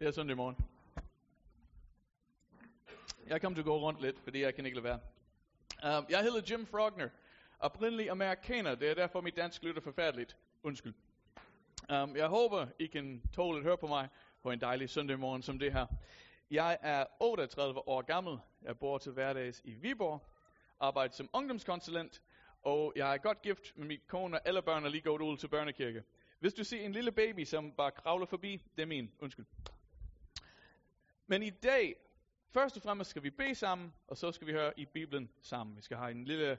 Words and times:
Det 0.00 0.08
er 0.08 0.12
søndag 0.12 0.36
morgen. 0.36 0.56
Jeg 3.26 3.40
kommer 3.40 3.54
til 3.56 3.60
at 3.60 3.64
gå 3.64 3.78
rundt 3.78 4.00
lidt, 4.00 4.20
fordi 4.20 4.42
jeg 4.42 4.54
kan 4.54 4.66
ikke 4.66 4.80
lade 4.80 4.84
være. 4.84 5.98
Um, 5.98 6.06
jeg 6.10 6.22
hedder 6.22 6.42
Jim 6.50 6.66
Frogner. 6.66 7.08
Oprindelig 7.58 8.10
amerikaner, 8.10 8.74
det 8.74 8.90
er 8.90 8.94
derfor 8.94 9.20
mit 9.20 9.36
dansk 9.36 9.62
lytter 9.62 9.82
forfærdeligt. 9.82 10.36
Undskyld. 10.62 10.94
Um, 11.92 12.16
jeg 12.16 12.28
håber, 12.28 12.66
I 12.78 12.86
kan 12.86 13.22
tåle 13.32 13.58
at 13.58 13.64
høre 13.64 13.78
på 13.78 13.86
mig 13.86 14.08
på 14.42 14.50
en 14.50 14.60
dejlig 14.60 14.90
søndag 14.90 15.18
morgen 15.18 15.42
som 15.42 15.58
det 15.58 15.72
her. 15.72 15.86
Jeg 16.50 16.78
er 16.80 17.04
38 17.20 17.88
år 17.88 18.02
gammel. 18.02 18.38
Jeg 18.62 18.78
bor 18.78 18.98
til 18.98 19.12
hverdags 19.12 19.60
i 19.64 19.74
Viborg. 19.74 20.22
Arbejder 20.80 21.14
som 21.14 21.30
ungdomskonsulent. 21.32 22.22
Og 22.62 22.92
jeg 22.96 23.14
er 23.14 23.18
godt 23.18 23.42
gift 23.42 23.76
med 23.76 23.86
min 23.86 24.00
kone, 24.06 24.36
og 24.36 24.48
alle 24.48 24.62
børn 24.62 24.84
er 24.84 24.88
lige 24.88 25.02
gået 25.02 25.22
ud 25.22 25.36
til 25.36 25.48
børnekirke. 25.48 26.02
Hvis 26.38 26.54
du 26.54 26.64
ser 26.64 26.84
en 26.84 26.92
lille 26.92 27.12
baby, 27.12 27.44
som 27.44 27.72
bare 27.72 27.90
kravler 27.90 28.26
forbi, 28.26 28.62
det 28.76 28.82
er 28.82 28.86
min. 28.86 29.10
Undskyld. 29.20 29.46
Men 31.30 31.42
i 31.42 31.50
dag, 31.50 31.96
først 32.48 32.76
og 32.76 32.82
fremmest 32.82 33.10
skal 33.10 33.22
vi 33.22 33.30
bede 33.30 33.54
sammen, 33.54 33.94
og 34.06 34.16
så 34.16 34.32
skal 34.32 34.46
vi 34.46 34.52
høre 34.52 34.80
i 34.80 34.86
Bibelen 34.86 35.30
sammen. 35.40 35.76
Vi 35.76 35.82
skal 35.82 35.96
have 35.96 36.10
en 36.10 36.24
lille 36.24 36.58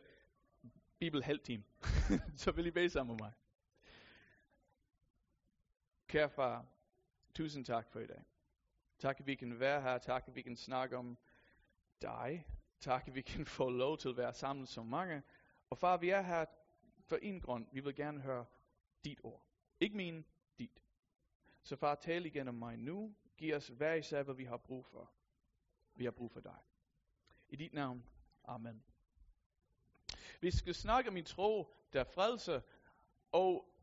Bibel 0.99 1.23
halvtime. 1.23 1.63
så 2.37 2.51
vil 2.51 2.65
I 2.65 2.71
bede 2.71 2.89
sammen 2.89 3.15
med 3.15 3.25
mig. 3.25 3.31
Kære 6.07 6.29
far, 6.29 6.65
tusind 7.33 7.65
tak 7.65 7.89
for 7.89 7.99
i 7.99 8.07
dag. 8.07 8.23
Tak, 8.99 9.19
at 9.19 9.27
vi 9.27 9.35
kan 9.35 9.59
være 9.59 9.81
her. 9.81 9.97
Tak, 9.97 10.23
at 10.27 10.35
vi 10.35 10.41
kan 10.41 10.55
snakke 10.55 10.97
om 10.97 11.17
dig. 12.01 12.45
Tak, 12.79 13.07
at 13.07 13.15
vi 13.15 13.21
kan 13.21 13.45
få 13.45 13.69
lov 13.69 13.97
til 13.97 14.09
at 14.09 14.17
være 14.17 14.33
sammen 14.33 14.65
så 14.65 14.83
mange. 14.83 15.23
Og 15.69 15.77
far, 15.77 15.97
vi 15.97 16.09
er 16.09 16.21
her 16.21 16.45
for 17.05 17.15
en 17.15 17.41
grund. 17.41 17.67
Vi 17.71 17.79
vil 17.79 17.95
gerne 17.95 18.21
høre 18.21 18.45
dit 19.03 19.19
ord. 19.23 19.43
Ikke 19.79 19.97
min, 19.97 20.25
dit. 20.59 20.83
Så 21.63 21.75
far, 21.75 21.95
tal 21.95 22.25
igen 22.25 22.47
om 22.47 22.55
mig 22.55 22.77
nu. 22.77 23.15
Giv 23.41 23.55
os 23.55 23.67
hver 23.67 23.93
især, 23.93 24.23
hvad 24.23 24.35
vi 24.35 24.43
har 24.43 24.57
brug 24.57 24.85
for. 24.85 25.11
Vi 25.95 26.03
har 26.03 26.11
brug 26.11 26.31
for 26.31 26.39
dig. 26.39 26.55
I 27.49 27.55
dit 27.55 27.73
navn. 27.73 28.03
Amen. 28.45 28.83
Vi 30.41 30.51
skal 30.51 30.75
snakke 30.75 31.07
om 31.07 31.13
min 31.13 31.25
tro, 31.25 31.75
der 31.93 32.03
frelser. 32.03 32.61
Og 33.31 33.73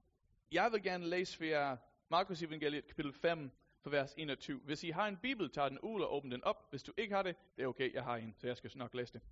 jeg 0.52 0.72
vil 0.72 0.82
gerne 0.82 1.06
læse 1.06 1.36
for 1.36 1.44
jer 1.44 1.76
Markus 2.08 2.42
evangeliet 2.42 2.86
kapitel 2.86 3.12
5, 3.12 3.50
for 3.80 3.90
vers 3.90 4.14
21. 4.16 4.60
Hvis 4.60 4.84
I 4.84 4.90
har 4.90 5.08
en 5.08 5.16
bibel, 5.16 5.50
tag 5.50 5.70
den 5.70 5.78
ud 5.78 6.00
og 6.00 6.14
åbn 6.14 6.30
den 6.30 6.44
op. 6.44 6.70
Hvis 6.70 6.82
du 6.82 6.92
ikke 6.96 7.14
har 7.14 7.22
det, 7.22 7.36
det 7.56 7.62
er 7.62 7.66
okay, 7.66 7.94
jeg 7.94 8.04
har 8.04 8.16
en, 8.16 8.34
så 8.38 8.46
jeg 8.46 8.56
skal 8.56 8.70
nok 8.74 8.94
læse 8.94 9.12
det. 9.12 9.22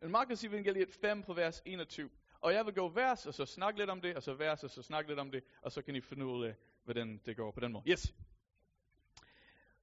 Men 0.00 0.10
Markus 0.10 0.44
evangeliet 0.44 0.90
5 0.90 1.22
på 1.22 1.34
vers 1.34 1.62
21. 1.64 2.10
Og 2.40 2.52
jeg 2.52 2.66
vil 2.66 2.74
gå 2.74 2.88
vers, 2.88 3.26
og 3.26 3.34
så 3.34 3.46
snakke 3.46 3.80
lidt 3.80 3.90
om 3.90 4.00
det, 4.00 4.16
og 4.16 4.22
så 4.22 4.34
vers, 4.34 4.64
og 4.64 4.70
så 4.70 4.82
snakke 4.82 5.10
lidt 5.10 5.20
om 5.20 5.30
det, 5.30 5.44
og 5.62 5.72
så 5.72 5.82
kan 5.82 5.96
I 5.96 6.00
finde 6.00 6.26
ud 6.26 6.44
af, 6.44 6.54
hvordan 6.84 7.20
det 7.26 7.36
går 7.36 7.50
på 7.50 7.60
den 7.60 7.72
måde. 7.72 7.84
Yes. 7.90 8.14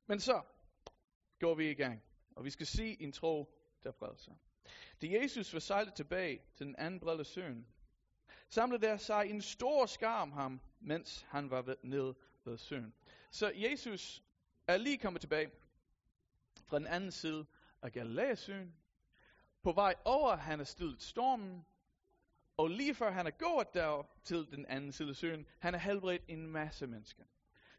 Men 0.07 0.19
så 0.19 0.41
går 1.39 1.55
vi 1.55 1.71
i 1.71 1.73
gang, 1.73 2.03
og 2.35 2.45
vi 2.45 2.49
skal 2.49 2.65
se 2.65 3.01
en 3.01 3.11
tro, 3.11 3.57
der 3.83 3.91
frelser. 3.91 4.33
Da 5.01 5.07
Jesus 5.07 5.53
var 5.53 5.59
sejlet 5.59 5.93
tilbage 5.93 6.41
til 6.55 6.65
den 6.65 6.75
anden 6.75 6.99
brede 6.99 7.25
søen, 7.25 7.67
samlede 8.49 8.81
der 8.81 8.97
sig 8.97 9.29
en 9.29 9.41
stor 9.41 9.85
skar 9.85 10.21
om 10.21 10.31
ham, 10.31 10.61
mens 10.79 11.25
han 11.29 11.49
var 11.49 11.75
nede 11.83 12.15
ved 12.45 12.57
søen. 12.57 12.93
Så 13.31 13.51
Jesus 13.55 14.23
er 14.67 14.77
lige 14.77 14.97
kommet 14.97 15.21
tilbage 15.21 15.51
fra 16.65 16.79
den 16.79 16.87
anden 16.87 17.11
side 17.11 17.45
af 17.81 17.91
Galileasøen. 17.91 18.75
På 19.63 19.71
vej 19.71 19.95
over, 20.05 20.35
han 20.35 20.59
er 20.59 20.63
stillet 20.63 21.01
stormen, 21.01 21.65
og 22.57 22.67
lige 22.67 22.95
før 22.95 23.11
han 23.11 23.27
er 23.27 23.31
gået 23.31 23.73
der 23.73 24.07
til 24.23 24.51
den 24.51 24.65
anden 24.65 24.91
side 24.91 25.09
af 25.09 25.15
søen, 25.15 25.47
han 25.59 25.73
har 25.73 25.79
helbredt 25.79 26.23
en 26.27 26.47
masse 26.47 26.87
mennesker. 26.87 27.23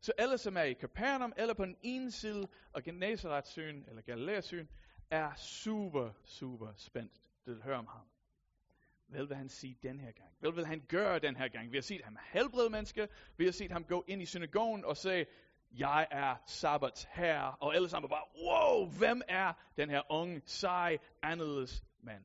Så 0.03 0.13
alle, 0.19 0.39
som 0.39 0.57
er 0.57 0.63
i 0.63 0.75
Capernaum, 0.75 1.33
eller 1.37 1.55
på 1.55 1.65
den 1.65 1.77
ene 1.83 2.11
side 2.11 2.49
af 2.75 2.83
Genesaretsøen, 2.83 3.85
eller 3.89 4.03
Galileasøen, 4.03 4.69
er 5.11 5.35
super, 5.35 6.11
super 6.25 6.73
spændt 6.77 7.13
til 7.45 7.51
at 7.51 7.63
høre 7.63 7.77
om 7.77 7.87
ham. 7.87 8.07
Hvad 9.07 9.27
vil 9.27 9.37
han 9.37 9.49
sige 9.49 9.79
den 9.83 10.01
her 10.01 10.13
gang? 10.13 10.31
Hvad 10.41 10.53
vil 10.53 10.67
han 10.67 10.81
gøre 10.89 11.19
den 11.19 11.37
her 11.37 11.49
gang? 11.49 11.73
Vi 11.73 11.77
har 11.77 11.83
set 11.83 12.05
ham 12.05 12.19
helbrede 12.33 12.71
mennesker. 12.71 13.07
Vi 13.37 13.45
har 13.45 13.53
set 13.53 13.73
ham 13.73 13.85
gå 13.85 14.05
ind 14.09 14.23
i 14.23 14.27
synagogen 14.27 14.85
og 14.85 14.97
sige, 14.97 15.27
jeg 15.71 16.07
er 16.11 16.37
sabbats 16.47 17.05
herre. 17.11 17.57
Og 17.61 17.75
alle 17.75 17.89
sammen 17.89 18.11
bare, 18.11 18.25
wow, 18.45 18.91
hvem 18.99 19.23
er 19.29 19.53
den 19.77 19.91
her 19.91 20.03
unge, 20.13 20.43
sej, 20.45 20.99
anderledes 21.23 21.85
mand? 22.01 22.25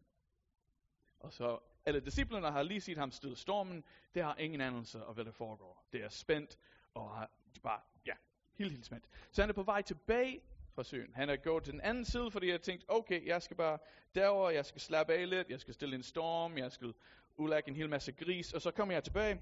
Og 1.19 1.33
så 1.33 1.59
alle 1.85 1.99
disciplerne 1.99 2.51
har 2.51 2.63
lige 2.63 2.81
set 2.81 2.97
ham 2.97 3.11
støde 3.11 3.35
stormen. 3.35 3.83
Det 4.13 4.23
har 4.23 4.35
ingen 4.35 4.61
anelse 4.61 4.99
af, 4.99 5.13
hvad 5.13 5.25
der 5.25 5.31
foregår. 5.31 5.85
Det 5.91 6.03
er 6.03 6.09
spændt, 6.09 6.57
og 6.93 7.15
har 7.15 7.31
bare, 7.63 7.81
ja, 8.05 8.13
helt, 8.53 8.71
helt 8.71 8.85
spændt. 8.85 9.05
Så 9.31 9.41
han 9.41 9.49
er 9.49 9.53
på 9.53 9.63
vej 9.63 9.81
tilbage 9.81 10.41
fra 10.75 10.83
søen. 10.83 11.13
Han 11.15 11.29
er 11.29 11.35
gået 11.35 11.63
til 11.63 11.73
den 11.73 11.81
anden 11.81 12.05
side, 12.05 12.31
fordi 12.31 12.49
jeg 12.49 12.61
tænkte, 12.61 12.89
okay, 12.89 13.27
jeg 13.27 13.41
skal 13.41 13.57
bare 13.57 13.77
derover, 14.15 14.49
jeg 14.49 14.65
skal 14.65 14.81
slappe 14.81 15.13
af 15.13 15.29
lidt, 15.29 15.49
jeg 15.49 15.59
skal 15.59 15.73
stille 15.73 15.95
en 15.95 16.03
storm, 16.03 16.57
jeg 16.57 16.71
skal 16.71 16.93
udlægge 17.35 17.69
en 17.69 17.75
hel 17.75 17.89
masse 17.89 18.11
gris, 18.11 18.53
og 18.53 18.61
så 18.61 18.71
kommer 18.71 18.93
jeg 18.93 19.03
tilbage. 19.03 19.41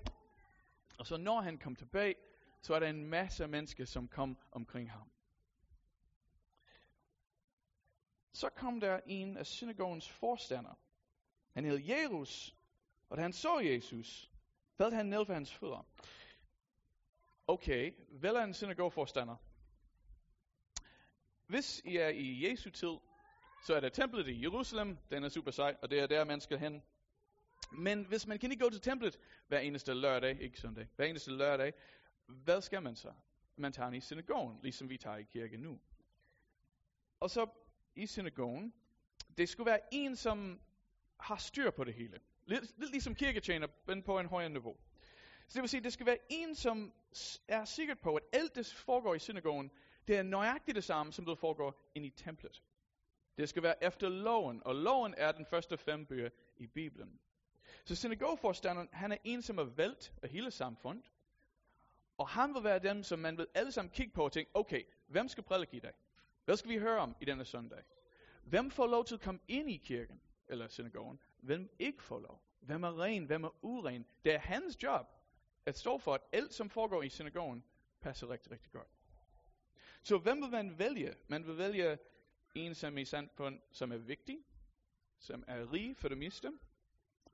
Og 0.99 1.07
så 1.07 1.17
når 1.17 1.41
han 1.41 1.57
kom 1.57 1.75
tilbage, 1.75 2.15
så 2.61 2.75
er 2.75 2.79
der 2.79 2.87
en 2.87 3.05
masse 3.05 3.47
mennesker, 3.47 3.85
som 3.85 4.07
kom 4.07 4.37
omkring 4.51 4.91
ham. 4.91 5.11
Så 8.33 8.49
kom 8.49 8.79
der 8.79 8.99
en 9.05 9.37
af 9.37 9.45
synagogens 9.45 10.09
forstander. 10.09 10.79
Han 11.53 11.65
hed 11.65 11.79
Jerus, 11.79 12.55
og 13.09 13.17
da 13.17 13.21
han 13.21 13.33
så 13.33 13.59
Jesus, 13.59 14.31
faldt 14.77 14.95
han 14.95 15.05
ned 15.05 15.25
for 15.25 15.33
hans 15.33 15.53
fødder. 15.53 15.85
Okay, 17.47 17.93
vel 18.09 18.35
er 18.35 18.43
en 18.43 18.53
synagogeforstander. 18.53 19.35
Hvis 21.47 21.81
I 21.85 21.97
er 21.97 22.07
i 22.07 22.49
Jesu 22.49 22.69
tid, 22.69 22.97
så 23.65 23.75
er 23.75 23.79
der 23.79 23.89
templet 23.89 24.27
i 24.27 24.41
Jerusalem, 24.41 24.97
den 25.09 25.23
er 25.23 25.29
super 25.29 25.51
sej, 25.51 25.75
og 25.81 25.89
det 25.89 25.99
er 25.99 26.07
der, 26.07 26.23
man 26.23 26.41
skal 26.41 26.59
hen. 26.59 26.83
Men 27.71 28.05
hvis 28.05 28.27
man 28.27 28.39
kan 28.39 28.51
ikke 28.51 28.63
gå 28.63 28.69
til 28.69 28.81
templet 28.81 29.19
hver 29.47 29.59
eneste 29.59 29.93
lørdag, 29.93 30.41
ikke 30.41 30.59
søndag, 30.59 30.87
hver 30.95 31.05
eneste 31.05 31.31
lørdag, 31.31 31.73
hvad 32.27 32.61
skal 32.61 32.81
man 32.81 32.95
så? 32.95 33.13
Man 33.57 33.71
tager 33.71 33.91
i 33.91 33.99
synagogen, 33.99 34.59
ligesom 34.61 34.89
vi 34.89 34.97
tager 34.97 35.17
i 35.17 35.23
kirke 35.23 35.57
nu. 35.57 35.79
Og 37.19 37.29
så 37.29 37.49
i 37.95 38.07
synagogen, 38.07 38.73
det 39.37 39.49
skulle 39.49 39.65
være 39.65 39.79
en, 39.91 40.15
som 40.15 40.61
har 41.19 41.35
styr 41.35 41.71
på 41.71 41.83
det 41.83 41.93
hele. 41.93 42.19
Lidt, 42.45 42.79
lidt 42.79 42.91
ligesom 42.91 43.15
kirketjener, 43.15 43.67
men 43.87 44.03
på 44.03 44.19
en 44.19 44.25
højere 44.25 44.49
niveau. 44.49 44.77
Så 45.47 45.53
det 45.53 45.61
vil 45.61 45.69
sige, 45.69 45.83
det 45.83 45.93
skal 45.93 46.05
være 46.05 46.17
en, 46.29 46.55
som 46.55 46.93
er 47.47 47.65
sikker 47.65 47.95
på, 47.95 48.15
at 48.15 48.23
alt 48.33 48.55
det 48.55 48.73
foregår 48.73 49.15
i 49.15 49.19
synagogen, 49.19 49.71
det 50.07 50.17
er 50.17 50.23
nøjagtigt 50.23 50.75
det 50.75 50.83
samme, 50.83 51.13
som 51.13 51.25
det 51.25 51.37
foregår 51.37 51.91
ind 51.95 52.05
i 52.05 52.09
templet. 52.09 52.63
Det 53.37 53.49
skal 53.49 53.63
være 53.63 53.83
efter 53.83 54.09
loven, 54.09 54.61
og 54.65 54.75
loven 54.75 55.13
er 55.17 55.31
den 55.31 55.45
første 55.45 55.77
fem 55.77 56.05
bøger 56.05 56.29
i 56.57 56.67
Bibelen. 56.67 57.19
Så 57.85 57.95
synagogeforstanderen, 57.95 58.89
han 58.91 59.11
er 59.11 59.17
en, 59.23 59.41
som 59.41 59.57
er 59.57 59.63
valgt 59.63 60.13
af 60.21 60.29
hele 60.29 60.51
samfundet, 60.51 61.11
og 62.17 62.27
han 62.27 62.53
vil 62.53 62.63
være 62.63 62.79
dem, 62.79 63.03
som 63.03 63.19
man 63.19 63.37
vil 63.37 63.47
alle 63.53 63.71
sammen 63.71 63.91
kigge 63.91 64.13
på 64.13 64.23
og 64.23 64.31
tænke, 64.31 64.51
okay, 64.53 64.83
hvem 65.07 65.27
skal 65.27 65.43
prædike 65.43 65.77
i 65.77 65.79
dag? 65.79 65.93
Hvad 66.45 66.57
skal 66.57 66.69
vi 66.69 66.77
høre 66.77 66.99
om 66.99 67.15
i 67.21 67.25
denne 67.25 67.45
søndag? 67.45 67.83
Hvem 68.43 68.71
får 68.71 68.87
lov 68.87 69.05
til 69.05 69.15
at 69.15 69.21
komme 69.21 69.39
ind 69.47 69.69
i 69.69 69.77
kirken, 69.77 70.21
eller 70.47 70.67
synagogen? 70.67 71.19
Hvem 71.37 71.75
ikke 71.79 72.03
får 72.03 72.19
lov? 72.19 72.41
Hvem 72.59 72.83
er 72.83 73.01
ren? 73.01 73.25
Hvem 73.25 73.43
er 73.43 73.49
uren? 73.61 74.05
Det 74.25 74.33
er 74.33 74.39
hans 74.39 74.83
job 74.83 75.14
at 75.65 75.77
stå 75.77 75.97
for, 75.97 76.13
at 76.13 76.21
alt, 76.31 76.53
som 76.53 76.69
foregår 76.69 77.03
i 77.03 77.09
synagogen, 77.09 77.63
passer 78.01 78.29
rigtig, 78.29 78.51
rigtig 78.51 78.71
godt. 78.71 78.87
Så 80.03 80.17
hvem 80.17 80.41
vil 80.41 80.49
man 80.49 80.79
vælge? 80.79 81.15
Man 81.27 81.47
vil 81.47 81.57
vælge 81.57 81.97
en, 82.55 82.75
som 82.75 82.97
i 82.97 83.05
samfund, 83.05 83.61
som 83.71 83.91
er 83.91 83.97
vigtig, 83.97 84.39
som 85.19 85.43
er 85.47 85.73
rig 85.73 85.97
for 85.97 86.07
det 86.07 86.17
meste, 86.17 86.51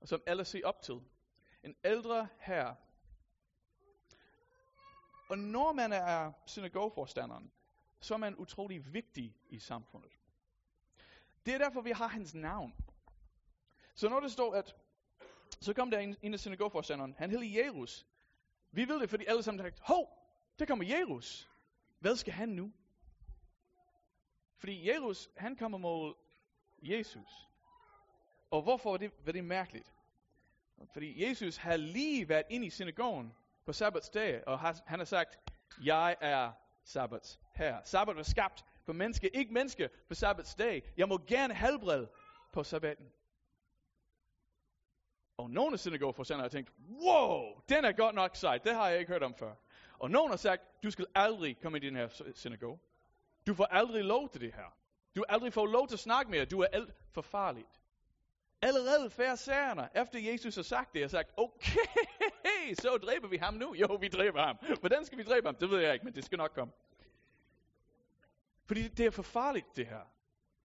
og 0.02 0.08
som 0.08 0.24
alle 0.26 0.46
ser 0.46 0.68
op 0.68 0.82
til. 0.82 1.02
En 1.64 1.76
ældre 1.84 2.28
herre. 2.40 2.76
Og 5.30 5.38
når 5.38 5.74
man 5.74 5.94
er 5.94 6.32
synagogeforstanderen, 6.46 7.52
så 8.00 8.14
er 8.14 8.18
man 8.18 8.36
utrolig 8.36 8.94
vigtig 8.94 9.36
i 9.50 9.60
samfundet. 9.60 10.12
Det 11.46 11.54
er 11.54 11.58
derfor, 11.58 11.82
vi 11.82 11.92
har 11.92 12.08
hans 12.08 12.34
navn. 12.34 12.74
Så 13.96 14.10
når 14.10 14.20
det 14.20 14.32
står, 14.32 14.54
at 14.54 14.76
så 15.62 15.74
kom 15.74 15.92
der 15.92 16.00
en, 16.00 16.18
en 16.22 16.34
af 16.34 16.40
synagogeforstanderen, 16.40 17.16
han 17.18 17.32
hed 17.32 17.42
Jerus. 17.42 18.06
Vi 18.72 18.88
ved 18.88 19.00
det, 19.00 19.10
fordi 19.10 19.26
alle 19.26 19.44
sammen 19.44 19.60
har 19.60 19.70
sagt, 19.70 19.80
hov, 19.80 20.18
der 20.60 20.66
kommer 20.66 20.86
Jerus. 20.86 21.50
Hvad 22.00 22.16
skal 22.16 22.34
han 22.34 22.50
nu? 22.50 22.72
Fordi 24.58 24.90
Jerus, 24.90 25.30
han 25.38 25.56
kommer 25.56 25.78
mod 25.78 26.14
Jesus. 26.82 27.50
Og 28.52 28.62
hvorfor 28.62 28.90
var 28.90 28.98
det, 28.98 29.12
var 29.26 29.32
det 29.32 29.44
mærkeligt? 29.44 29.94
Fordi 30.94 31.30
Jesus 31.30 31.58
har 31.58 31.78
lige 31.78 32.30
været 32.30 32.46
inde 32.50 32.68
i 32.68 32.70
synagogen 32.70 33.34
på 33.66 33.74
sabbatsdag, 33.74 34.48
og 34.48 34.60
han 34.60 35.00
har 35.00 35.06
sagt, 35.06 35.40
jeg 35.84 36.16
er 36.22 36.52
sabbats 36.84 37.40
her. 37.56 37.82
Sabbat 37.84 38.16
var 38.16 38.24
skabt 38.24 38.66
for 38.86 38.94
mennesker, 38.94 39.30
ikke 39.34 39.54
mennesker 39.54 39.88
på 40.08 40.16
sabbatsdag. 40.16 40.94
Jeg 40.98 41.08
må 41.08 41.18
gerne 41.28 41.54
helbrede 41.54 42.10
på 42.54 42.64
sabbaten. 42.64 43.12
Og 45.42 45.50
nogle 45.50 45.78
synagogeforstandere 45.78 46.44
har 46.44 46.50
tænkt, 46.50 46.72
wow, 46.90 47.62
den 47.70 47.86
er 47.86 47.92
godt 47.92 48.16
nok 48.16 48.36
sej, 48.36 48.58
det 48.58 48.76
har 48.76 48.90
jeg 48.90 49.00
ikke 49.00 49.12
hørt 49.12 49.24
om 49.24 49.36
før. 49.36 49.54
Og 50.00 50.12
nogen 50.12 50.30
har 50.30 50.38
sagt, 50.38 50.84
du 50.84 50.92
skal 50.92 51.06
aldrig 51.16 51.58
komme 51.62 51.78
i 51.78 51.82
den 51.82 51.96
her 51.96 52.32
synagoge. 52.36 52.80
Du 53.48 53.54
får 53.54 53.66
aldrig 53.66 54.04
lov 54.04 54.30
til 54.30 54.42
det 54.42 54.54
her. 54.54 54.78
Du 55.16 55.24
aldrig 55.30 55.54
får 55.54 55.66
lov 55.66 55.88
til 55.88 55.96
at 55.96 56.00
snakke 56.00 56.32
mere. 56.32 56.46
Du 56.46 56.60
er 56.60 56.68
alt 56.72 56.94
for 57.12 57.22
farligt. 57.22 57.82
Allerede 58.62 59.10
færsærerne, 59.10 59.90
efter 59.96 60.20
Jesus 60.20 60.56
har 60.56 60.64
sagt 60.64 60.94
det, 60.94 61.02
har 61.02 61.08
sagt, 61.08 61.32
okay, 61.38 62.74
så 62.74 62.98
dræber 62.98 63.28
vi 63.28 63.38
ham 63.38 63.54
nu. 63.54 63.74
Jo, 63.76 63.98
vi 64.02 64.08
dræber 64.08 64.42
ham. 64.42 64.58
Hvordan 64.80 65.06
skal 65.06 65.18
vi 65.18 65.24
dræbe 65.24 65.48
ham? 65.48 65.56
Det 65.56 65.70
ved 65.70 65.80
jeg 65.80 65.94
ikke, 65.94 66.06
men 66.06 66.16
det 66.16 66.26
skal 66.26 66.38
nok 66.38 66.52
komme. 66.56 66.74
Fordi 68.66 68.88
det 68.88 69.06
er 69.06 69.12
for 69.12 69.24
farligt, 69.24 69.76
det 69.76 69.88
her. 69.88 70.02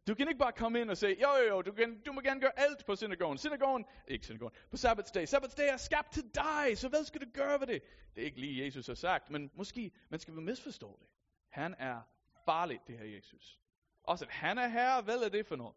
Du 0.06 0.14
kan 0.14 0.28
ikke 0.28 0.38
bare 0.38 0.52
komme 0.52 0.80
ind 0.80 0.90
og 0.90 0.96
sige, 0.96 1.20
jo, 1.20 1.28
jo, 1.42 1.48
jo, 1.48 1.62
du, 1.62 1.72
kan, 1.72 2.00
du 2.00 2.12
må 2.12 2.20
gerne 2.20 2.40
gøre 2.40 2.58
alt 2.58 2.86
på 2.86 2.96
synagogen. 2.96 3.38
Synagogen, 3.38 3.84
ikke 4.08 4.24
synagogen, 4.24 4.54
på 4.70 4.76
sabbatsdag. 4.76 5.28
Sabbatsdag 5.28 5.68
er 5.68 5.76
skabt 5.76 6.12
til 6.12 6.24
dig, 6.34 6.78
så 6.78 6.88
hvad 6.88 7.04
skal 7.04 7.20
du 7.20 7.26
gøre 7.34 7.60
ved 7.60 7.66
det? 7.66 7.82
Det 8.14 8.20
er 8.20 8.24
ikke 8.24 8.40
lige 8.40 8.64
Jesus 8.64 8.86
har 8.86 8.94
sagt, 8.94 9.30
men 9.30 9.50
måske 9.54 9.92
man 10.08 10.20
skal 10.20 10.34
misforstå 10.34 10.98
det. 11.00 11.08
Han 11.48 11.74
er 11.78 12.00
farlig, 12.44 12.80
det 12.86 12.98
her 12.98 13.04
Jesus. 13.04 13.60
Også 14.02 14.24
at 14.24 14.30
han 14.30 14.58
er 14.58 14.68
herre, 14.68 15.02
hvad 15.02 15.18
er 15.18 15.28
det 15.28 15.46
for 15.46 15.56
noget? 15.56 15.76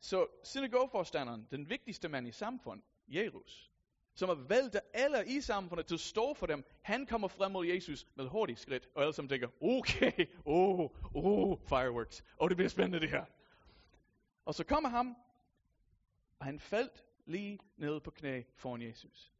Så 0.00 0.26
synagogeforstanderen, 0.44 1.48
den 1.50 1.70
vigtigste 1.70 2.08
mand 2.08 2.28
i 2.28 2.32
samfundet, 2.32 2.86
Jerus, 3.08 3.71
som 4.14 4.28
har 4.28 4.36
valgt 4.36 4.76
alle 4.94 5.26
i 5.26 5.40
samfundet 5.40 5.86
til 5.86 5.94
at 5.94 6.00
stå 6.00 6.34
for 6.34 6.46
dem, 6.46 6.64
han 6.82 7.06
kommer 7.06 7.28
frem 7.28 7.52
mod 7.52 7.66
Jesus 7.66 8.06
med 8.14 8.28
hurtigt 8.28 8.60
skridt, 8.60 8.88
og 8.94 9.02
alle 9.02 9.14
som 9.14 9.28
tænker, 9.28 9.48
okay, 9.60 10.26
oh, 10.44 10.90
oh, 11.14 11.58
fireworks, 11.58 12.20
og 12.20 12.26
oh, 12.38 12.48
det 12.48 12.56
bliver 12.56 12.68
spændende 12.68 13.00
det 13.00 13.10
her. 13.10 13.24
Og 14.44 14.54
så 14.54 14.64
kommer 14.64 14.88
han, 14.88 15.14
og 16.38 16.46
han 16.46 16.60
faldt 16.60 17.04
lige 17.26 17.58
ned 17.76 18.00
på 18.00 18.10
knæ 18.10 18.42
foran 18.56 18.82
Jesus. 18.82 19.32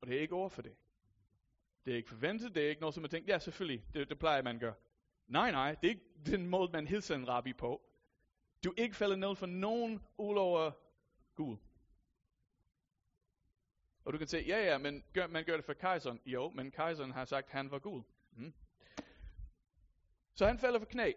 Og 0.00 0.06
det 0.06 0.16
er 0.16 0.20
ikke 0.20 0.34
over 0.34 0.48
for 0.48 0.62
det. 0.62 0.76
Det 1.84 1.92
er 1.92 1.96
ikke 1.96 2.08
forventet, 2.08 2.54
det 2.54 2.64
er 2.64 2.68
ikke 2.68 2.80
noget, 2.80 2.94
som 2.94 3.00
man 3.00 3.10
tænker, 3.10 3.32
ja 3.32 3.38
selvfølgelig, 3.38 3.84
det, 3.94 4.08
det 4.08 4.18
plejer 4.18 4.42
man 4.42 4.54
at 4.54 4.60
gøre. 4.60 4.74
Nej, 5.26 5.50
nej, 5.50 5.74
det 5.74 5.84
er 5.86 5.90
ikke 5.90 6.10
den 6.26 6.46
måde, 6.46 6.72
man 6.72 6.86
hilser 6.86 7.14
en 7.14 7.28
rabbi 7.28 7.52
på. 7.52 7.82
Du 8.64 8.70
er 8.70 8.82
ikke 8.82 8.96
faldet 8.96 9.18
ned 9.18 9.36
for 9.36 9.46
nogen 9.46 10.00
ulover 10.18 10.72
Gud. 11.40 11.56
Og 14.04 14.12
du 14.12 14.18
kan 14.18 14.26
sige, 14.26 14.42
ja 14.42 14.64
ja, 14.64 14.78
men 14.78 15.04
gør, 15.14 15.26
man 15.26 15.44
gør 15.44 15.56
det 15.56 15.64
for 15.64 15.72
kejseren. 15.72 16.20
Jo, 16.26 16.50
men 16.50 16.70
kejseren 16.70 17.10
har 17.10 17.24
sagt, 17.24 17.46
at 17.46 17.52
han 17.52 17.70
var 17.70 17.78
Gud. 17.78 18.02
Mm. 18.32 18.54
Så 20.34 20.46
han 20.46 20.58
falder 20.58 20.78
på 20.78 20.84
knæ. 20.84 21.12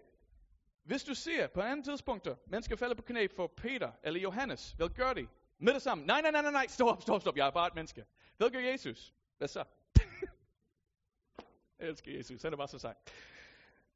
Hvis 0.84 1.04
du 1.04 1.14
ser 1.14 1.48
på 1.48 1.62
andre 1.62 1.84
tidspunkter, 1.84 2.36
mennesker 2.48 2.76
falder 2.76 2.96
på 2.96 3.02
knæ 3.02 3.28
for 3.36 3.48
Peter 3.48 3.92
eller 4.04 4.20
Johannes, 4.20 4.72
hvad 4.72 4.90
gør 4.90 5.14
de? 5.14 5.28
Med 5.58 5.74
det 5.74 5.82
samme. 5.82 6.06
Nej, 6.06 6.22
nej, 6.22 6.32
nej, 6.32 6.42
nej, 6.42 6.52
nej, 6.52 6.68
stop, 6.68 7.02
stop, 7.02 7.22
stop, 7.22 7.38
jeg 7.38 7.48
er 7.48 7.52
bare 7.52 7.68
et 7.68 7.76
menneske. 7.76 8.06
Hvad 8.38 8.50
gør 8.50 8.60
Jesus? 8.60 9.14
Hvad 9.38 9.48
så? 9.48 9.64
jeg 11.80 11.88
elsker 11.88 12.18
Jesus, 12.18 12.42
han 12.42 12.54
er 12.54 12.58
bare 12.58 12.68
så 12.68 12.80
sej. 12.80 12.96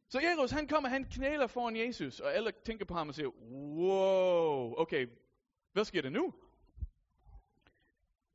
Så 0.09 0.19
Jesus, 0.19 0.51
han 0.51 0.67
kommer, 0.67 0.89
han 0.89 1.05
knæler 1.05 1.47
foran 1.47 1.75
Jesus, 1.75 2.19
og 2.19 2.33
alle 2.33 2.51
tænker 2.65 2.85
på 2.85 2.93
ham 2.93 3.09
og 3.09 3.15
siger, 3.15 3.27
wow, 3.51 4.73
okay, 4.77 5.07
hvad 5.77 5.85
sker 5.85 6.01
der 6.01 6.09
nu? 6.09 6.33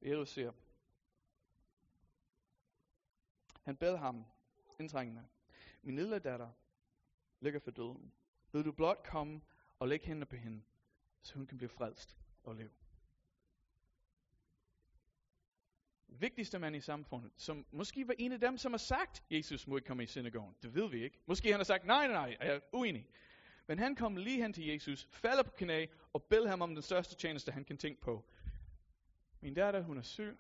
Jesus 0.03 0.31
siger, 0.31 0.53
han 3.63 3.77
bad 3.77 3.97
ham 3.97 4.25
indtrængende, 4.81 5.25
min 5.83 5.97
lille 5.97 6.19
datter 6.19 6.51
ligger 7.41 7.61
for 7.61 7.71
døden. 7.71 8.13
Vil 8.53 8.65
du 8.65 8.73
blot 8.73 9.07
komme 9.07 9.41
og 9.79 9.89
lægge 9.89 10.07
hænder 10.07 10.27
på 10.27 10.37
hende, 10.37 10.63
så 11.23 11.35
hun 11.35 11.47
kan 11.47 11.59
blive 11.59 11.69
frelst 11.69 12.19
og 12.45 12.55
leve. 12.55 12.71
vigtigste 16.09 16.59
mand 16.59 16.77
i 16.77 16.81
samfundet, 16.81 17.33
som 17.37 17.67
måske 17.71 18.09
var 18.09 18.15
en 18.19 18.33
af 18.33 18.41
dem, 18.41 18.59
som 18.59 18.73
har 18.73 18.79
sagt, 18.79 19.23
Jesus 19.31 19.67
må 19.67 19.77
ikke 19.77 19.87
komme 19.87 20.03
i 20.03 20.07
synagogen. 20.07 20.57
Det 20.63 20.75
ved 20.75 20.91
vi 20.91 21.05
ikke. 21.05 21.21
Måske 21.27 21.51
han 21.51 21.59
har 21.59 21.65
sagt, 21.65 21.85
nej, 21.85 22.07
nej, 22.07 22.15
nej, 22.15 22.37
jeg 22.41 22.55
er 22.55 22.61
uenig. 22.73 23.07
Men 23.67 23.79
han 23.79 23.97
kom 23.97 24.17
lige 24.17 24.43
hen 24.43 24.53
til 24.53 24.67
Jesus, 24.67 25.09
falder 25.11 25.43
på 25.43 25.51
knæ 25.51 25.87
og 26.13 26.23
beder 26.23 26.49
ham 26.49 26.63
om 26.63 26.75
den 26.75 26.83
største 26.83 27.17
tjeneste, 27.17 27.53
han 27.53 27.65
kan 27.65 27.79
tænke 27.79 28.01
på. 28.01 28.25
Min 29.41 29.55
datter, 29.55 29.83
hun 29.83 29.99
er 29.99 30.03
syg. 30.03 30.37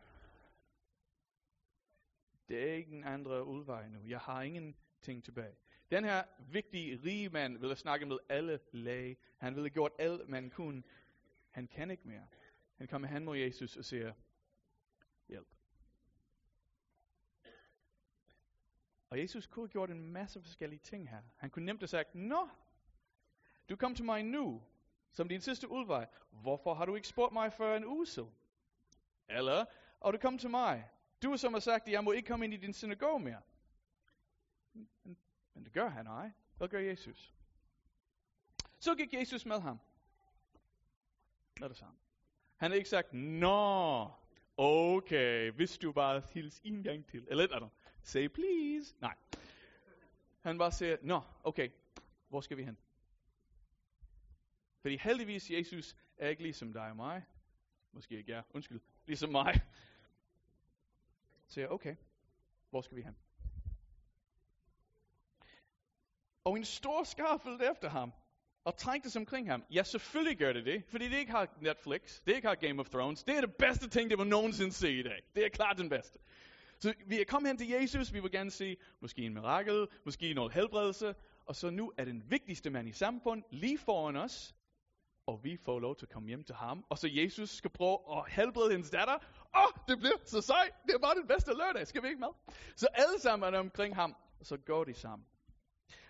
Det 2.49 2.71
er 2.71 2.75
ikke 2.75 2.93
en 2.93 3.05
andre 3.05 3.45
udvej 3.45 3.89
nu. 3.89 3.99
Jeg 4.07 4.19
har 4.19 4.43
ingenting 4.43 5.25
tilbage. 5.25 5.57
Den 5.91 6.05
her 6.05 6.25
vigtige, 6.39 7.01
rige 7.05 7.29
mand 7.29 7.59
ville 7.59 7.77
snakke 7.77 8.07
med 8.07 8.19
alle 8.29 8.61
læge. 8.73 9.17
Han 9.39 9.55
ville 9.55 9.71
gjort 9.71 9.93
alt, 9.99 10.29
man 10.29 10.51
kunne. 10.51 10.83
Han 11.51 11.67
kan 11.67 11.91
ikke 11.91 12.09
mere. 12.09 12.27
Han 12.77 12.89
kommer 12.89 13.09
hen 13.09 13.25
mod 13.25 13.37
Jesus 13.37 13.77
og 13.77 13.85
siger, 13.85 14.13
hjælp. 15.29 15.49
Og 19.11 19.19
Jesus 19.19 19.47
kunne 19.47 19.63
have 19.63 19.73
gjort 19.73 19.91
en 19.91 20.13
masse 20.13 20.43
forskellige 20.43 20.81
ting 20.81 21.11
her. 21.11 21.23
Han 21.37 21.51
kunne 21.51 21.65
nemt 21.65 21.81
have 21.81 21.89
sagt, 21.89 22.15
Nå, 22.15 22.49
du 23.73 23.77
kom 23.77 23.95
til 23.95 24.05
mig 24.05 24.23
nu, 24.23 24.63
som 25.13 25.29
din 25.29 25.41
sidste 25.41 25.69
udvej. 25.69 26.07
Hvorfor 26.31 26.75
har 26.75 26.85
du 26.85 26.95
ikke 26.95 27.09
spurgt 27.09 27.33
mig 27.33 27.53
før 27.53 27.77
en 27.77 27.85
uge 27.85 28.07
siden? 28.07 28.35
Eller, 29.29 29.65
og 30.01 30.13
du 30.13 30.19
kom 30.19 30.39
til 30.39 30.51
mig. 30.51 30.91
Du 31.23 31.37
som 31.37 31.53
har 31.53 31.61
sagt, 31.61 31.87
at 31.87 31.93
jeg 31.93 32.05
må 32.05 32.13
ikke 32.13 32.27
komme 32.27 32.45
ind 32.45 32.55
i 32.55 32.57
din 32.57 32.73
synagoge 32.73 33.21
mere. 33.21 33.41
Men, 34.73 35.17
men 35.55 35.65
det 35.65 35.73
gør 35.73 35.89
han 35.89 36.07
ej. 36.07 36.31
Hvad 36.57 36.69
gør 36.69 36.79
Jesus? 36.79 37.35
Så 38.79 38.95
gik 38.95 39.15
Jesus 39.15 39.47
med 39.47 39.61
ham. 39.61 39.81
Med 41.61 41.69
det 41.69 41.77
samme. 41.77 41.97
Han 42.57 42.71
har 42.71 42.77
ikke 42.77 42.89
sagt, 42.89 43.13
Nå, 43.13 44.11
okay, 44.57 45.51
hvis 45.51 45.79
du 45.79 45.93
bare 45.93 46.23
hils 46.35 46.61
en 46.65 46.83
gang 46.83 47.07
til. 47.07 47.27
Eller 47.31 47.45
et 47.45 47.53
andet. 47.53 47.71
Say 48.03 48.29
please. 48.29 48.95
Nej. 49.01 49.15
Han 50.41 50.59
bare 50.59 50.73
siger, 50.73 50.97
nå, 51.03 51.21
okay, 51.45 51.71
hvor 52.29 52.41
skal 52.41 52.57
vi 52.57 52.65
hen? 52.65 52.79
Fordi 54.83 54.97
heldigvis, 54.97 55.51
Jesus 55.51 55.97
er 56.17 56.29
ikke 56.29 56.43
ligesom 56.43 56.73
dig 56.73 56.89
og 56.91 56.97
mig. 56.97 57.25
Måske 57.93 58.17
ikke 58.17 58.33
jeg, 58.33 58.43
undskyld. 58.51 58.81
Ligesom 59.07 59.31
mig. 59.31 59.55
Så 61.47 61.61
jeg, 61.61 61.71
okay, 61.71 61.97
hvor 62.71 62.81
skal 62.81 62.97
vi 62.97 63.03
hen? 63.03 63.17
Og 66.45 66.57
en 66.57 66.65
stor 66.65 67.05
skar 67.05 67.37
fulgte 67.37 67.71
efter 67.71 67.89
ham 67.89 68.13
og 68.65 68.77
trængte 68.77 69.17
omkring 69.17 69.51
ham. 69.51 69.65
Ja, 69.71 69.83
selvfølgelig 69.83 70.39
gør 70.39 70.53
det 70.53 70.65
det, 70.65 70.85
fordi 70.89 71.09
det 71.09 71.19
ikke 71.19 71.33
har 71.33 71.57
Netflix, 71.61 72.23
det 72.25 72.35
ikke 72.35 72.49
har 72.49 72.55
Game 72.55 72.81
of 72.81 72.89
Thrones. 72.89 73.25
Det 73.25 73.37
er 73.37 73.41
det 73.41 73.57
bedste 73.57 73.89
ting, 73.89 74.11
det 74.11 74.19
var 74.19 74.25
nogensinde 74.25 74.73
se 74.73 74.99
i 74.99 75.03
dag. 75.03 75.23
Det 75.35 75.45
er 75.45 75.49
klart 75.49 75.79
den 75.79 75.89
bedste. 75.89 76.19
Så 76.79 76.95
vi 77.07 77.21
er 77.21 77.25
kommet 77.25 77.51
hen 77.51 77.59
til 77.59 77.69
Jesus, 77.69 78.13
vi 78.13 78.21
vil 78.21 78.31
gerne 78.31 78.51
se 78.51 78.77
måske 79.01 79.23
en 79.23 79.35
mirakel, 79.35 79.87
måske 80.05 80.35
noget 80.35 80.53
helbredelse, 80.53 81.15
og 81.47 81.57
så 81.57 81.71
nu 81.71 81.93
er 81.97 82.05
den 82.05 82.31
vigtigste 82.31 82.71
mand 82.71 82.89
i 82.89 82.93
samfundet 82.93 83.47
lige 83.51 83.79
foran 83.79 84.17
os, 84.17 84.55
og 85.27 85.45
vi 85.45 85.57
får 85.57 85.79
lov 85.79 85.97
til 85.97 86.07
at 86.07 86.11
komme 86.11 86.29
hjem 86.29 86.45
til 86.45 86.55
ham, 86.55 86.85
og 86.89 86.99
så 86.99 87.09
Jesus 87.13 87.51
skal 87.51 87.71
prøve 87.71 87.99
at 88.19 88.31
helbrede 88.31 88.71
hendes 88.71 88.91
datter. 88.91 89.15
Åh, 89.15 89.63
oh, 89.63 89.73
det 89.89 89.99
bliver 89.99 90.17
så 90.25 90.41
sejt, 90.41 90.75
det 90.87 90.97
var 91.01 91.15
den 91.15 91.27
bedste 91.27 91.53
lørdag, 91.53 91.87
skal 91.87 92.03
vi 92.03 92.09
ikke 92.09 92.21
med? 92.21 92.55
Så 92.77 92.87
alle 92.95 93.21
sammen 93.21 93.55
er 93.55 93.59
omkring 93.59 93.95
ham, 93.95 94.17
og 94.41 94.47
så 94.47 94.57
går 94.57 94.85
de 94.85 94.95
sammen. 94.95 95.27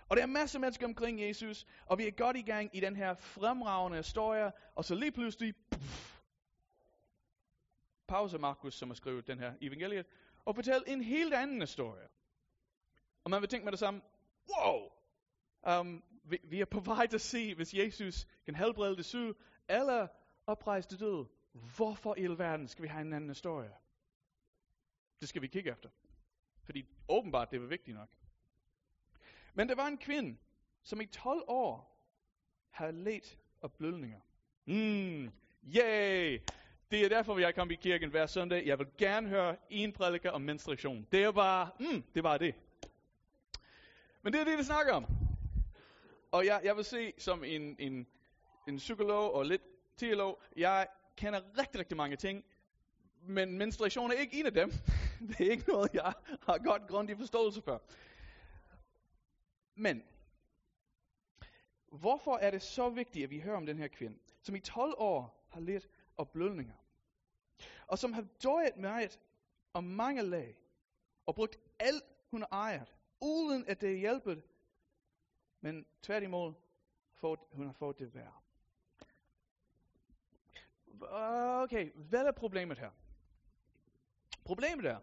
Og 0.09 0.16
der 0.16 0.23
er 0.23 0.26
masser 0.26 0.59
af 0.59 0.61
mennesker 0.61 0.87
omkring 0.87 1.23
Jesus, 1.23 1.66
og 1.87 1.99
vi 1.99 2.07
er 2.07 2.11
godt 2.11 2.37
i 2.37 2.42
gang 2.42 2.71
i 2.76 2.81
den 2.81 2.97
her 2.97 3.14
fremragende 3.14 3.97
historie, 3.97 4.52
og 4.75 4.85
så 4.85 4.95
lige 4.95 5.12
pludselig, 5.12 5.54
puff, 5.71 6.21
pause 8.07 8.38
Markus, 8.38 8.75
som 8.75 8.88
har 8.88 8.95
skrevet 8.95 9.26
den 9.26 9.38
her 9.38 9.52
evangeliet, 9.61 10.07
og 10.45 10.54
fortælle 10.54 10.88
en 10.88 11.02
helt 11.02 11.35
anden 11.35 11.61
historie. 11.61 12.09
Og 13.25 13.31
man 13.31 13.40
vil 13.40 13.49
tænke 13.49 13.64
med 13.64 13.73
det 13.73 13.78
samme, 13.78 14.00
wow, 14.49 14.91
um, 15.69 16.02
vi, 16.25 16.38
vi 16.45 16.61
er 16.61 16.64
på 16.64 16.81
vej 16.81 17.07
til 17.07 17.16
at 17.16 17.21
se, 17.21 17.54
hvis 17.54 17.75
Jesus 17.75 18.26
kan 18.45 18.54
helbrede 18.54 18.97
det 18.97 19.04
syge, 19.04 19.35
eller 19.69 20.09
oprejse 20.47 20.88
det 20.88 21.00
døde. 21.00 21.28
Hvorfor 21.52 22.14
i 22.19 22.25
alverden 22.25 22.69
skal 22.69 22.83
vi 22.83 22.88
have 22.88 23.00
en 23.00 23.12
anden 23.12 23.31
historie? 23.31 23.73
Det 25.21 25.28
skal 25.28 25.42
vi 25.42 25.47
kigge 25.47 25.71
efter. 25.71 25.88
Fordi 26.64 26.87
åbenbart 27.09 27.50
det 27.50 27.61
var 27.61 27.66
vigtigt 27.66 27.97
nok. 27.97 28.09
Men 29.54 29.69
der 29.69 29.75
var 29.75 29.87
en 29.87 29.99
kvinde, 29.99 30.37
som 30.83 31.00
i 31.00 31.07
12 31.07 31.45
år 31.49 31.92
havde 32.71 32.92
let 32.92 33.38
af 33.62 33.73
blødninger. 33.73 34.21
Mm, 34.64 35.33
yay! 35.76 36.40
Det 36.90 37.04
er 37.04 37.09
derfor, 37.09 37.38
jeg 37.38 37.54
kommer 37.54 37.73
i 37.73 37.78
kirken 37.83 38.11
hver 38.11 38.26
søndag. 38.26 38.66
Jeg 38.66 38.78
vil 38.78 38.87
gerne 38.99 39.28
høre 39.28 39.57
en 39.71 39.92
prædiker 39.92 40.31
om 40.31 40.40
menstruation. 40.40 41.07
Det 41.12 41.23
er 41.23 41.33
bare, 41.33 41.71
mm, 41.81 42.02
det 42.14 42.23
var 42.23 42.38
det. 42.38 42.54
Men 44.23 44.33
det 44.33 44.40
er 44.40 44.45
det, 44.45 44.59
vi 44.59 44.62
snakker 44.62 44.92
om. 44.92 45.21
Og 46.32 46.46
jeg, 46.46 46.60
jeg 46.64 46.76
vil 46.76 46.84
se 46.84 47.12
som 47.18 47.44
en, 47.44 47.76
en, 47.78 48.06
en 48.68 48.76
psykolog 48.76 49.34
og 49.34 49.46
lidt 49.46 49.62
teolog, 49.96 50.42
jeg 50.56 50.88
kender 51.16 51.40
rigtig, 51.58 51.78
rigtig 51.78 51.96
mange 51.96 52.16
ting, 52.16 52.44
men 53.22 53.58
menstruation 53.58 54.10
er 54.10 54.14
ikke 54.14 54.40
en 54.40 54.46
af 54.46 54.54
dem. 54.54 54.70
det 55.28 55.46
er 55.46 55.50
ikke 55.50 55.68
noget, 55.68 55.94
jeg 55.94 56.12
har 56.42 56.58
godt 56.58 56.88
grundig 56.88 57.16
forståelse 57.16 57.62
for. 57.62 57.82
Men, 59.74 60.02
hvorfor 61.88 62.36
er 62.36 62.50
det 62.50 62.62
så 62.62 62.88
vigtigt, 62.88 63.24
at 63.24 63.30
vi 63.30 63.40
hører 63.40 63.56
om 63.56 63.66
den 63.66 63.78
her 63.78 63.88
kvinde, 63.88 64.18
som 64.42 64.54
i 64.54 64.60
12 64.60 64.94
år 64.96 65.46
har 65.48 65.60
lidt 65.60 65.88
af 66.18 66.28
blødninger? 66.28 66.74
og 67.92 67.98
som 67.98 68.12
har 68.12 68.26
døjet 68.42 68.76
meget 68.76 69.20
om 69.72 69.84
mange 69.84 70.22
lag, 70.22 70.56
og 71.26 71.34
brugt 71.34 71.58
alt, 71.78 72.04
hun 72.30 72.44
ejer, 72.52 72.84
uden 73.20 73.64
at 73.66 73.80
det 73.80 73.98
hjælper, 73.98 74.36
men 75.62 75.87
tværtimod, 76.02 76.54
hun 77.52 77.66
har 77.66 77.73
fået 77.73 77.99
det 77.99 78.14
værre. 78.14 78.33
Okay, 81.62 81.92
hvad 81.95 82.26
er 82.26 82.33
problemet 82.33 82.78
her? 82.78 82.90
Problemet 84.45 84.87
er, 84.87 84.99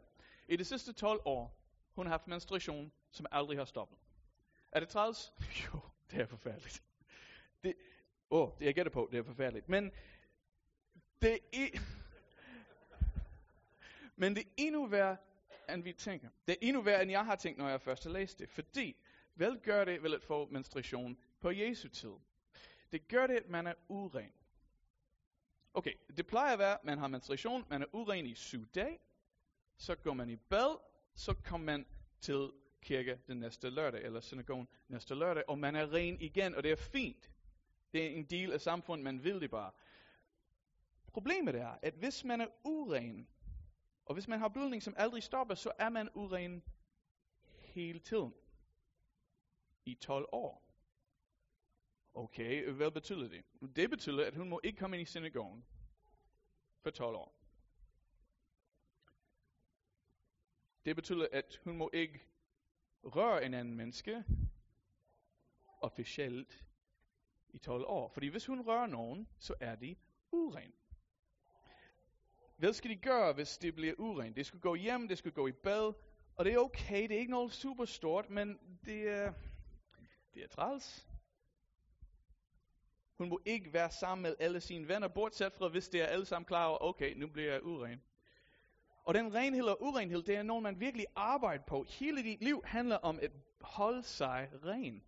i 0.48 0.56
de 0.56 0.66
sidste 0.66 0.94
12 0.94 1.22
år, 1.26 1.58
hun 1.96 2.06
har 2.06 2.14
haft 2.14 2.28
menstruation, 2.28 2.92
som 3.12 3.26
aldrig 3.32 3.58
har 3.58 3.66
stoppet. 3.66 3.98
Er 4.72 4.80
det 4.80 4.90
træls? 4.90 5.34
Jo, 5.66 5.80
det 6.12 6.22
er 6.22 6.26
forfærdeligt. 6.26 6.84
Det, 7.64 7.76
åh, 8.30 8.42
oh, 8.42 8.60
det 8.60 8.66
jeg 8.66 8.76
gætter 8.76 8.92
på, 8.92 9.10
det 9.12 9.20
er 9.20 9.24
forfærdeligt. 9.24 9.70
Men 9.70 9.92
det 11.22 11.40
er, 11.54 11.80
men 14.16 14.36
det 14.36 14.44
er 14.44 14.50
endnu 14.58 14.86
værre, 14.86 15.18
end 15.70 15.84
vi 15.84 15.94
tænker. 15.94 16.30
Det 16.48 16.54
er 16.54 16.58
endnu 16.62 16.82
værre, 16.82 17.02
end 17.02 17.12
jeg 17.12 17.26
har 17.26 17.36
tænkt, 17.36 17.60
når 17.60 17.70
jeg 17.70 17.82
først 17.82 18.04
har 18.04 18.12
læst 18.12 18.40
det. 18.40 18.50
Fordi, 18.50 18.96
vel 19.40 19.60
gør 19.60 19.86
det 19.86 20.04
vel 20.04 20.14
at 20.14 20.24
få 20.24 20.48
menstruation 20.52 21.18
på 21.40 21.52
Jesu 21.52 21.90
tid. 21.90 22.14
Det 22.92 23.08
gør 23.08 23.28
det, 23.28 23.36
at 23.36 23.50
man 23.50 23.68
er 23.68 23.74
uren. 23.88 24.32
Okay, 25.74 25.94
det 26.18 26.28
plejer 26.28 26.54
at 26.54 26.60
være, 26.60 26.74
at 26.74 26.84
man 26.84 26.98
har 26.98 27.08
menstruation, 27.08 27.66
man 27.70 27.82
er 27.82 27.86
uren 27.94 28.26
i 28.26 28.36
syv 28.36 28.66
dage, 28.66 29.00
så 29.78 29.96
går 29.96 30.14
man 30.14 30.30
i 30.30 30.36
bad, 30.36 30.78
så 31.16 31.34
kommer 31.34 31.66
man 31.66 31.86
til 32.22 32.52
kirke 32.82 33.20
den 33.28 33.38
næste 33.38 33.70
lørdag, 33.70 34.04
eller 34.04 34.20
synagogen 34.20 34.68
næste 34.88 35.16
lørdag, 35.16 35.44
og 35.48 35.60
man 35.60 35.76
er 35.76 35.94
ren 35.94 36.22
igen, 36.22 36.56
og 36.56 36.64
det 36.64 36.72
er 36.72 36.76
fint. 36.76 37.32
Det 37.94 38.06
er 38.06 38.10
en 38.10 38.26
del 38.26 38.52
af 38.52 38.62
samfundet, 38.62 39.04
man 39.04 39.24
vil 39.24 39.42
det 39.42 39.52
bare. 39.52 39.72
Problemet 41.08 41.56
er, 41.56 41.78
at 41.82 41.94
hvis 41.94 42.24
man 42.24 42.42
er 42.42 42.48
uren, 42.64 43.28
og 44.06 44.14
hvis 44.14 44.28
man 44.28 44.40
har 44.40 44.48
blødning, 44.48 44.84
som 44.84 44.94
aldrig 44.98 45.24
stopper, 45.24 45.56
så 45.56 45.72
er 45.80 45.90
man 45.90 46.10
uren 46.14 46.64
hele 47.62 48.00
tiden. 48.00 48.34
I 49.90 49.94
12 49.96 50.26
år. 50.32 50.64
Okay, 52.14 52.70
hvad 52.70 52.92
betyder 52.92 53.28
det? 53.28 53.76
Det 53.76 53.90
betyder, 53.90 54.26
at 54.26 54.36
hun 54.36 54.50
må 54.50 54.62
ikke 54.64 54.80
komme 54.80 54.98
ind 54.98 55.02
i 55.02 55.12
synagogen 55.12 55.66
for 56.82 56.90
12 56.90 57.16
år. 57.16 57.36
Det 60.86 60.96
betyder, 60.96 61.28
at 61.32 61.62
hun 61.64 61.78
må 61.78 61.90
ikke 61.94 62.22
røre 63.04 63.46
en 63.46 63.54
anden 63.54 63.76
menneske 63.76 64.24
officielt 65.82 66.66
i 67.50 67.58
12 67.58 67.84
år. 67.88 68.08
Fordi 68.10 68.28
hvis 68.28 68.46
hun 68.46 68.62
rører 68.62 68.88
nogen, 68.88 69.28
så 69.38 69.56
er 69.60 69.76
de 69.76 69.96
uren. 70.32 70.74
Hvad 72.58 72.74
skal 72.74 72.92
de 72.92 72.96
gøre, 72.96 73.34
hvis 73.34 73.58
det 73.58 73.76
bliver 73.76 73.94
uren? 73.98 74.36
Det 74.36 74.46
skal 74.46 74.60
gå 74.60 74.76
hjem, 74.76 75.08
det 75.08 75.18
skal 75.18 75.32
gå 75.32 75.48
i 75.48 75.52
bad, 75.52 75.94
og 76.36 76.46
det 76.46 76.54
er 76.54 76.58
okay, 76.58 77.02
det 77.02 77.12
er 77.12 77.20
ikke 77.20 77.32
noget 77.32 77.54
super 77.54 77.86
stort, 77.86 78.30
men 78.30 78.60
det 78.86 79.10
er, 79.10 79.34
det 80.40 80.46
er 80.46 80.56
træls. 80.56 81.08
Hun 83.18 83.30
må 83.30 83.40
ikke 83.46 83.74
være 83.74 83.92
sammen 83.92 84.24
med 84.24 84.36
alle 84.40 84.62
sine 84.62 84.88
venner, 84.88 85.08
bortset 85.08 85.54
fra 85.54 85.68
hvis 85.68 85.90
det 85.90 86.02
er 86.02 86.06
alle 86.06 86.26
sammen 86.26 86.46
klar 86.46 86.66
over, 86.66 86.78
okay, 86.82 87.14
nu 87.16 87.28
bliver 87.28 87.52
jeg 87.52 87.64
uren. 87.64 88.02
Og 89.04 89.14
den 89.14 89.34
renhed 89.34 89.64
og 89.64 89.82
urenhed, 89.82 90.24
det 90.24 90.36
er 90.36 90.44
noget, 90.44 90.64
man 90.64 90.80
virkelig 90.80 91.06
arbejder 91.16 91.64
på. 91.68 91.86
Hele 91.90 92.24
dit 92.24 92.42
liv 92.42 92.62
handler 92.66 92.98
om 92.98 93.20
at 93.22 93.32
holde 93.62 94.04
sig 94.04 94.50
ren. 94.66 95.04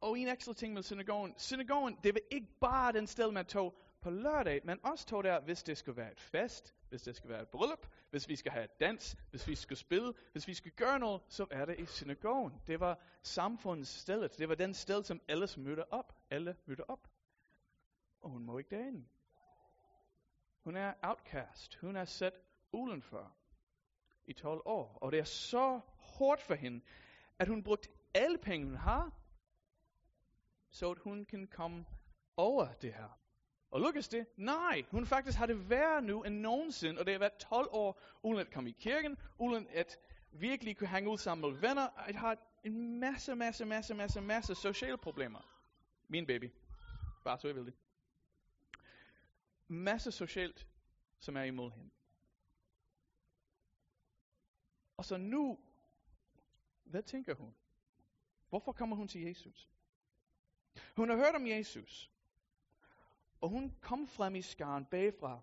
Og 0.00 0.18
en 0.18 0.28
ekstra 0.28 0.52
ting 0.52 0.74
med 0.74 0.82
synagogen. 0.82 1.34
Synagogen, 1.36 1.98
det 2.04 2.14
var 2.14 2.20
ikke 2.30 2.48
bare 2.60 2.92
den 2.92 3.06
sted, 3.06 3.32
man 3.32 3.46
tog 3.46 3.74
på 4.00 4.10
lørdag, 4.10 4.60
men 4.64 4.78
også 4.84 5.06
tog 5.06 5.24
der, 5.24 5.40
hvis 5.40 5.62
det 5.62 5.78
skulle 5.78 5.96
være 5.96 6.12
et 6.12 6.20
fest, 6.20 6.74
hvis 6.88 7.02
det 7.02 7.16
skal 7.16 7.30
være 7.30 7.42
et 7.42 7.48
bryllup, 7.48 7.86
hvis 8.10 8.28
vi 8.28 8.36
skal 8.36 8.52
have 8.52 8.64
et 8.64 8.80
dans, 8.80 9.16
hvis 9.30 9.48
vi 9.48 9.54
skal 9.54 9.76
spille, 9.76 10.14
hvis 10.32 10.48
vi 10.48 10.54
skal 10.54 10.72
gøre 10.72 10.98
noget, 10.98 11.22
så 11.28 11.46
er 11.50 11.64
det 11.64 11.80
i 11.80 11.86
synagogen. 11.86 12.62
Det 12.66 12.80
var 12.80 12.98
samfundets 13.22 13.90
sted. 13.90 14.28
Det 14.28 14.48
var 14.48 14.54
den 14.54 14.74
sted, 14.74 15.04
som 15.04 15.20
alle 15.28 15.48
mødte 15.56 15.92
op. 15.92 16.12
Alle 16.30 16.56
mødte 16.66 16.90
op. 16.90 17.08
Og 18.20 18.30
hun 18.30 18.44
må 18.44 18.58
ikke 18.58 18.76
derinde. 18.76 19.06
Hun 20.64 20.76
er 20.76 20.94
outcast. 21.02 21.74
Hun 21.74 21.96
er 21.96 22.04
sat 22.04 22.40
udenfor 22.72 23.36
i 24.26 24.32
12 24.32 24.62
år. 24.64 24.98
Og 25.00 25.12
det 25.12 25.18
er 25.18 25.24
så 25.24 25.80
hårdt 25.98 26.42
for 26.42 26.54
hende, 26.54 26.84
at 27.38 27.48
hun 27.48 27.62
brugte 27.62 27.88
alle 28.14 28.38
penge, 28.38 28.66
hun 28.66 28.76
har, 28.76 29.12
så 30.70 30.90
at 30.90 30.98
hun 30.98 31.24
kan 31.24 31.46
komme 31.46 31.86
over 32.36 32.72
det 32.72 32.94
her. 32.94 33.18
Og 33.70 33.80
lykkes 33.80 34.08
det? 34.08 34.26
Nej, 34.36 34.84
hun 34.90 35.06
faktisk 35.06 35.38
har 35.38 35.46
det 35.46 35.70
værre 35.70 36.02
nu 36.02 36.22
end 36.22 36.34
nogensinde, 36.34 37.00
og 37.00 37.06
det 37.06 37.14
har 37.14 37.18
været 37.18 37.36
12 37.38 37.68
år, 37.70 38.00
uden 38.22 38.38
at 38.38 38.50
komme 38.50 38.70
i 38.70 38.76
kirken, 38.78 39.18
uden 39.38 39.68
at 39.68 39.98
virkelig 40.32 40.76
kunne 40.76 40.88
hænge 40.88 41.10
ud 41.10 41.18
sammen 41.18 41.50
med 41.50 41.60
venner, 41.60 41.88
Jeg 42.06 42.20
har 42.20 42.38
en 42.64 43.00
masse, 43.00 43.34
masse, 43.34 43.64
masse, 43.64 43.94
masse, 43.94 44.20
masse 44.20 44.54
sociale 44.54 44.98
problemer. 44.98 45.40
Min 46.08 46.26
baby. 46.26 46.52
Bare 47.24 47.38
så 47.38 47.48
jeg 47.48 47.56
vil 47.56 47.66
det. 47.66 47.74
Masse 49.68 50.12
socialt, 50.12 50.66
som 51.18 51.36
er 51.36 51.42
imod 51.42 51.70
hende. 51.70 51.90
Og 54.96 55.04
så 55.04 55.16
nu, 55.16 55.58
hvad 56.84 57.02
tænker 57.02 57.34
hun? 57.34 57.54
Hvorfor 58.48 58.72
kommer 58.72 58.96
hun 58.96 59.08
til 59.08 59.20
Jesus? 59.20 59.68
Hun 60.96 61.08
har 61.08 61.16
hørt 61.16 61.34
om 61.34 61.46
Jesus. 61.46 62.10
Og 63.40 63.48
hun 63.48 63.76
kom 63.80 64.06
frem 64.06 64.34
i 64.34 64.42
skaren 64.42 64.84
bagfra 64.84 65.40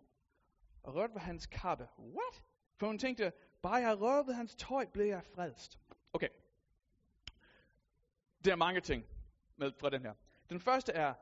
og 0.84 0.96
rørte 0.96 1.14
ved 1.14 1.22
hans 1.22 1.46
kappe. 1.46 1.88
What? 2.00 2.44
For 2.76 2.88
hun 2.88 3.00
tænkte, 3.00 3.34
bare 3.62 3.76
jeg 3.76 4.02
rørte 4.02 4.28
ved 4.28 4.34
hans 4.34 4.56
tøj, 4.56 4.86
blev 4.86 5.06
jeg 5.06 5.24
frelst. 5.24 5.80
Okay. 6.14 6.30
Der 8.46 8.52
er 8.52 8.56
mange 8.56 8.82
ting 8.82 9.06
med 9.56 9.72
fra 9.80 9.90
den 9.90 10.02
her. 10.02 10.14
Den 10.50 10.60
første 10.60 10.92
er, 10.92 11.14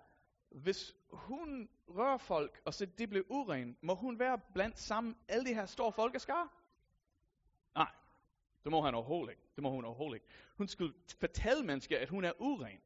hvis 0.49 0.95
hun 1.09 1.69
rører 1.87 2.17
folk, 2.17 2.61
og 2.65 2.73
så 2.73 2.85
det 2.85 3.09
bliver 3.09 3.25
uren, 3.29 3.77
må 3.81 3.95
hun 3.95 4.19
være 4.19 4.39
blandt 4.53 4.79
sammen 4.79 5.17
alle 5.27 5.45
de 5.45 5.53
her 5.53 5.65
store 5.65 5.91
folkeskar? 5.91 6.53
Nej, 7.75 7.91
det 8.63 8.71
må 8.71 8.81
han 8.81 8.95
overhovedet 8.95 9.31
ikke. 9.31 9.43
Det 9.55 9.63
må 9.63 9.69
hun 9.69 9.85
overhovedet 9.85 10.15
ikke. 10.15 10.27
Hun 10.55 10.67
skulle 10.67 10.93
fortælle 11.19 11.63
mennesker, 11.63 11.99
at 11.99 12.09
hun 12.09 12.23
er 12.23 12.31
uren 12.39 12.81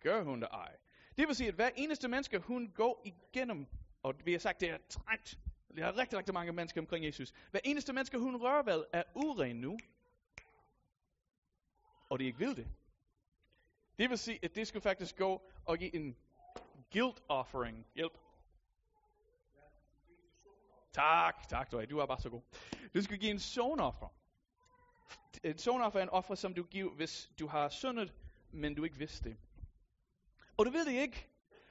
gør 0.00 0.22
hun 0.22 0.40
da 0.40 0.46
ej. 0.46 0.76
Det 1.18 1.28
vil 1.28 1.36
sige, 1.36 1.48
at 1.48 1.54
hver 1.54 1.70
eneste 1.76 2.08
menneske, 2.08 2.38
hun 2.38 2.72
går 2.74 3.02
igennem, 3.04 3.66
og 4.02 4.14
vi 4.24 4.32
har 4.32 4.38
sagt, 4.38 4.60
det 4.60 4.70
er 4.70 4.78
trængt. 4.88 5.38
Der 5.76 5.86
er 5.86 5.96
rigtig, 5.96 6.18
rigtig 6.18 6.34
mange 6.34 6.52
mennesker 6.52 6.80
omkring 6.80 7.04
Jesus. 7.04 7.32
Hver 7.50 7.60
eneste 7.64 7.92
menneske, 7.92 8.18
hun 8.18 8.36
rører 8.36 8.62
ved, 8.62 8.84
er 8.92 9.02
uren 9.14 9.56
nu. 9.56 9.78
Og 12.08 12.18
de 12.18 12.24
ikke 12.24 12.38
vil 12.38 12.56
det. 12.56 12.68
Det 13.98 14.10
vil 14.10 14.18
sige, 14.18 14.38
at 14.42 14.54
det 14.54 14.68
skulle 14.68 14.82
faktisk 14.82 15.16
gå 15.16 15.42
og 15.64 15.78
give 15.78 15.94
en 15.94 16.16
guilt 16.92 17.22
offering. 17.28 17.86
Hjælp. 17.94 18.18
Tak, 20.92 21.48
tak, 21.48 21.70
du 21.70 21.78
er, 21.78 21.86
du 21.86 21.98
er 21.98 22.06
bare 22.06 22.20
så 22.20 22.30
god. 22.30 22.42
Du 22.94 23.02
skal 23.02 23.18
give 23.18 23.30
en 23.30 23.38
sonoffer. 23.38 24.08
En 25.44 25.58
sonoffer 25.58 25.98
er 25.98 26.02
en 26.02 26.10
offer, 26.10 26.34
som 26.34 26.54
du 26.54 26.62
giver, 26.62 26.94
hvis 26.94 27.30
du 27.38 27.46
har 27.46 27.68
syndet, 27.68 28.14
men 28.50 28.74
du 28.74 28.84
ikke 28.84 28.98
vidste 28.98 29.30
det. 29.30 29.36
Og 30.58 30.66
du 30.66 30.70
ved 30.70 30.84
det 30.84 30.92
ikke. 30.92 31.28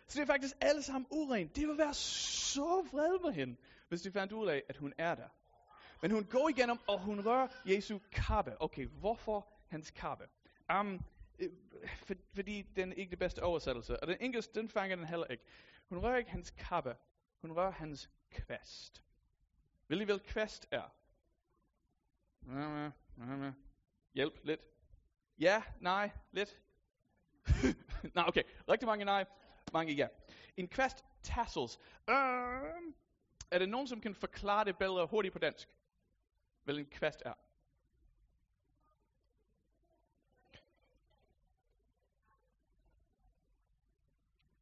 Så 0.07 0.19
det 0.19 0.21
er 0.21 0.33
faktisk 0.33 0.55
alle 0.61 0.83
sammen 0.83 1.07
uren. 1.11 1.47
Det 1.47 1.67
vil 1.67 1.77
være 1.77 1.93
så 1.93 2.87
vred 2.91 3.19
på 3.19 3.29
hende, 3.29 3.55
hvis 3.87 4.01
de 4.01 4.11
fandt 4.11 4.33
ud 4.33 4.47
af, 4.47 4.63
at 4.69 4.77
hun 4.77 4.93
er 4.97 5.15
der. 5.15 5.27
Men 6.01 6.11
hun 6.11 6.23
går 6.23 6.49
igennem, 6.49 6.77
og 6.87 6.99
hun 6.99 7.25
rører 7.25 7.47
Jesu 7.65 7.99
kappe. 8.11 8.61
Okay, 8.61 8.85
hvorfor 8.87 9.47
hans 9.67 9.91
kappe? 9.91 10.27
Um, 10.79 11.01
øh, 11.39 11.49
for, 11.95 12.13
fordi 12.33 12.61
den 12.61 12.91
er 12.91 12.95
ikke 12.95 13.09
det 13.09 13.19
bedste 13.19 13.43
oversættelse. 13.43 13.99
Og 13.99 14.07
den 14.07 14.17
engelske, 14.19 14.53
den 14.55 14.69
fanger 14.69 14.95
den 14.95 15.05
heller 15.05 15.25
ikke. 15.25 15.43
Hun 15.89 15.97
rører 15.97 16.17
ikke 16.17 16.31
hans 16.31 16.51
kappe. 16.57 16.95
Hun 17.41 17.51
rører 17.51 17.71
hans 17.71 18.09
kvast. 18.31 19.03
Vil 19.87 20.01
I 20.01 20.07
vel 20.07 20.19
kvast 20.19 20.67
er? 20.71 20.93
Hjælp 24.13 24.39
lidt. 24.43 24.61
Ja, 25.39 25.63
nej, 25.79 26.11
lidt. 26.31 26.61
Nå, 28.15 28.23
okay. 28.27 28.43
Rigtig 28.69 28.85
mange 28.85 29.05
nej, 29.05 29.25
mange 29.73 29.93
ja. 29.93 30.07
En 30.57 30.67
kvast 30.67 31.05
tassels. 31.23 31.79
Uh, 32.07 32.13
er 33.51 33.59
det 33.59 33.69
nogen, 33.69 33.87
som 33.87 34.01
kan 34.01 34.15
forklare 34.15 34.65
det 34.65 34.77
bedre 34.77 35.07
hurtigt 35.07 35.33
på 35.33 35.39
dansk? 35.39 35.69
Hvad 36.63 36.75
en 36.75 36.85
kvast 36.85 37.21
er? 37.25 37.33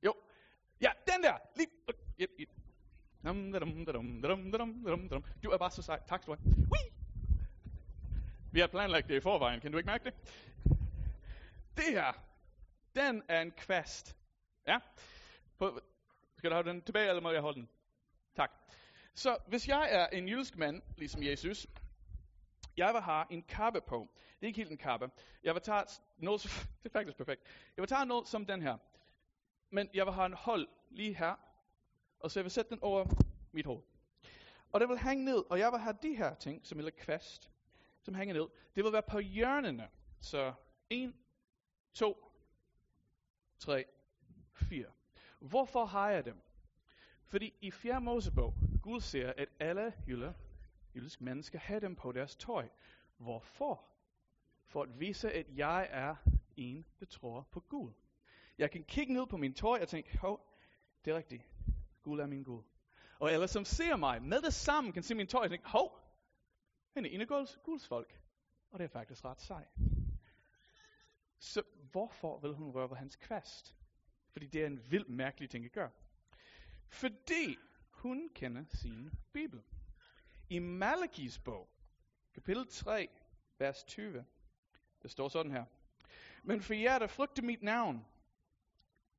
Jo. 0.03 0.13
Ja, 0.81 0.91
den 1.07 1.23
der. 1.23 1.37
Lige. 1.55 1.67
Yep, 2.21 2.29
yep. 2.39 2.49
Du 5.43 5.49
er 5.49 5.57
bare 5.57 5.71
så 5.71 5.81
sej. 5.81 5.99
Tak 6.07 6.21
skal 6.21 6.33
du 6.33 6.39
have. 6.43 6.55
Vi 8.51 8.59
har 8.59 8.67
planlagt 8.67 9.07
det 9.07 9.15
i 9.15 9.19
forvejen. 9.19 9.59
Kan 9.59 9.71
du 9.71 9.77
ikke 9.77 9.87
mærke 9.87 10.03
det? 10.03 10.13
Det 11.77 11.85
her, 11.89 12.25
den 12.95 13.23
er 13.27 13.41
en 13.41 13.51
kvast. 13.51 14.15
Ja? 14.67 14.79
På, 15.57 15.79
Skal 16.37 16.49
du 16.49 16.55
have 16.55 16.69
den 16.69 16.81
tilbage, 16.81 17.09
eller 17.09 17.21
må 17.21 17.31
jeg 17.31 17.41
holde 17.41 17.59
den? 17.59 17.69
Tak. 18.35 18.51
Så 19.13 19.37
hvis 19.47 19.67
jeg 19.67 19.87
er 19.91 20.07
en 20.07 20.29
jysk 20.29 20.57
mand, 20.57 20.81
ligesom 20.97 21.23
Jesus, 21.23 21.67
jeg 22.77 22.93
vil 22.93 23.01
have 23.01 23.25
en 23.29 23.43
kappe 23.43 23.81
på. 23.81 24.09
Det 24.15 24.43
er 24.43 24.47
ikke 24.47 24.57
helt 24.57 24.71
en 24.71 24.77
kappe. 24.77 25.11
Jeg 25.43 25.53
vil 25.53 25.61
tage 25.61 25.85
noget, 26.17 26.41
det 26.83 26.89
er 26.89 26.93
faktisk 26.93 27.17
perfekt. 27.17 27.41
Jeg 27.77 27.81
vil 27.81 27.87
tage 27.89 28.05
noget 28.05 28.27
som 28.27 28.45
den 28.45 28.61
her. 28.61 28.77
Men 29.69 29.89
jeg 29.93 30.05
vil 30.05 30.13
have 30.13 30.25
en 30.25 30.33
hold 30.33 30.67
lige 30.89 31.15
her. 31.15 31.35
Og 32.19 32.31
så 32.31 32.39
jeg 32.39 32.43
vil 32.43 32.51
sætte 32.51 32.69
den 32.69 32.79
over 32.81 33.05
mit 33.51 33.65
hoved. 33.65 33.81
Og 34.71 34.79
det 34.79 34.89
vil 34.89 34.99
hænge 34.99 35.25
ned, 35.25 35.43
og 35.49 35.59
jeg 35.59 35.71
vil 35.71 35.79
have 35.79 35.97
de 36.01 36.15
her 36.15 36.35
ting, 36.35 36.67
som 36.67 36.79
er 36.79 36.89
kvast, 36.89 37.51
som 38.01 38.15
hænger 38.15 38.33
ned. 38.33 38.47
Det 38.75 38.83
vil 38.83 38.93
være 38.93 39.03
på 39.03 39.19
hjørnene. 39.19 39.89
Så 40.19 40.53
1, 40.89 41.13
2, 41.93 42.35
3, 43.59 43.85
4. 44.53 44.85
Hvorfor 45.39 45.85
har 45.85 46.09
jeg 46.09 46.25
dem? 46.25 46.41
Fordi 47.25 47.53
i 47.62 47.71
4. 47.71 48.01
Mosebog, 48.01 48.53
Gud 48.81 49.01
siger, 49.01 49.33
at 49.38 49.50
alle 49.59 49.93
jyller, 50.07 50.33
jyldiske 50.95 51.24
mennesker 51.24 51.59
have 51.59 51.79
dem 51.79 51.95
på 51.95 52.12
deres 52.12 52.35
tøj. 52.35 52.69
Hvorfor? 53.17 53.85
For 54.65 54.83
at 54.83 55.00
vise, 55.00 55.31
at 55.31 55.57
jeg 55.57 55.88
er 55.91 56.15
en, 56.57 56.85
der 57.00 57.05
tror 57.05 57.47
på 57.51 57.59
Gud. 57.59 57.91
Jeg 58.57 58.71
kan 58.71 58.83
kigge 58.83 59.13
ned 59.13 59.27
på 59.27 59.38
min 59.38 59.53
tøj 59.53 59.81
og 59.81 59.88
tænke, 59.88 60.17
hov, 60.17 60.53
det 61.05 61.12
er 61.12 61.17
rigtigt. 61.17 61.43
Gud 62.03 62.19
er 62.19 62.27
min 62.27 62.43
Gud. 62.43 62.63
Og 63.19 63.31
alle 63.31 63.47
som 63.47 63.65
ser 63.65 63.95
mig 63.95 64.21
med 64.24 64.41
det 64.41 64.53
samme 64.53 64.91
kan 64.91 65.03
se 65.03 65.15
min 65.15 65.27
tøj 65.27 65.43
og 65.43 65.50
tænke, 65.50 65.69
hov, 65.69 66.00
han 66.93 67.05
er 67.05 67.09
en 67.09 67.21
af 67.21 67.27
Guds 67.63 67.88
folk. 67.88 68.21
Og 68.71 68.79
det 68.79 68.85
er 68.85 68.89
faktisk 68.89 69.25
ret 69.25 69.41
sej. 69.41 69.67
Så 71.39 71.63
hvorfor 71.95 72.39
vil 72.39 72.53
hun 72.53 72.71
røre 72.71 72.89
ved 72.89 72.97
hans 72.97 73.15
kvast? 73.15 73.75
Fordi 74.31 74.47
det 74.47 74.61
er 74.61 74.67
en 74.67 74.91
vild 74.91 75.05
mærkelig 75.07 75.49
ting 75.49 75.65
at 75.65 75.71
gøre. 75.71 75.91
Fordi 76.87 77.57
hun 77.89 78.29
kender 78.29 78.63
sin 78.69 79.11
Bibel. 79.33 79.63
I 80.49 80.59
Malakis 80.59 81.39
bog, 81.39 81.69
kapitel 82.33 82.67
3, 82.67 83.09
vers 83.57 83.83
20, 83.83 84.25
der 85.01 85.07
står 85.07 85.27
sådan 85.27 85.51
her. 85.51 85.65
Men 86.43 86.61
for 86.61 86.73
jer, 86.73 86.99
der 86.99 87.07
frygter 87.07 87.43
mit 87.43 87.63
navn, 87.63 88.05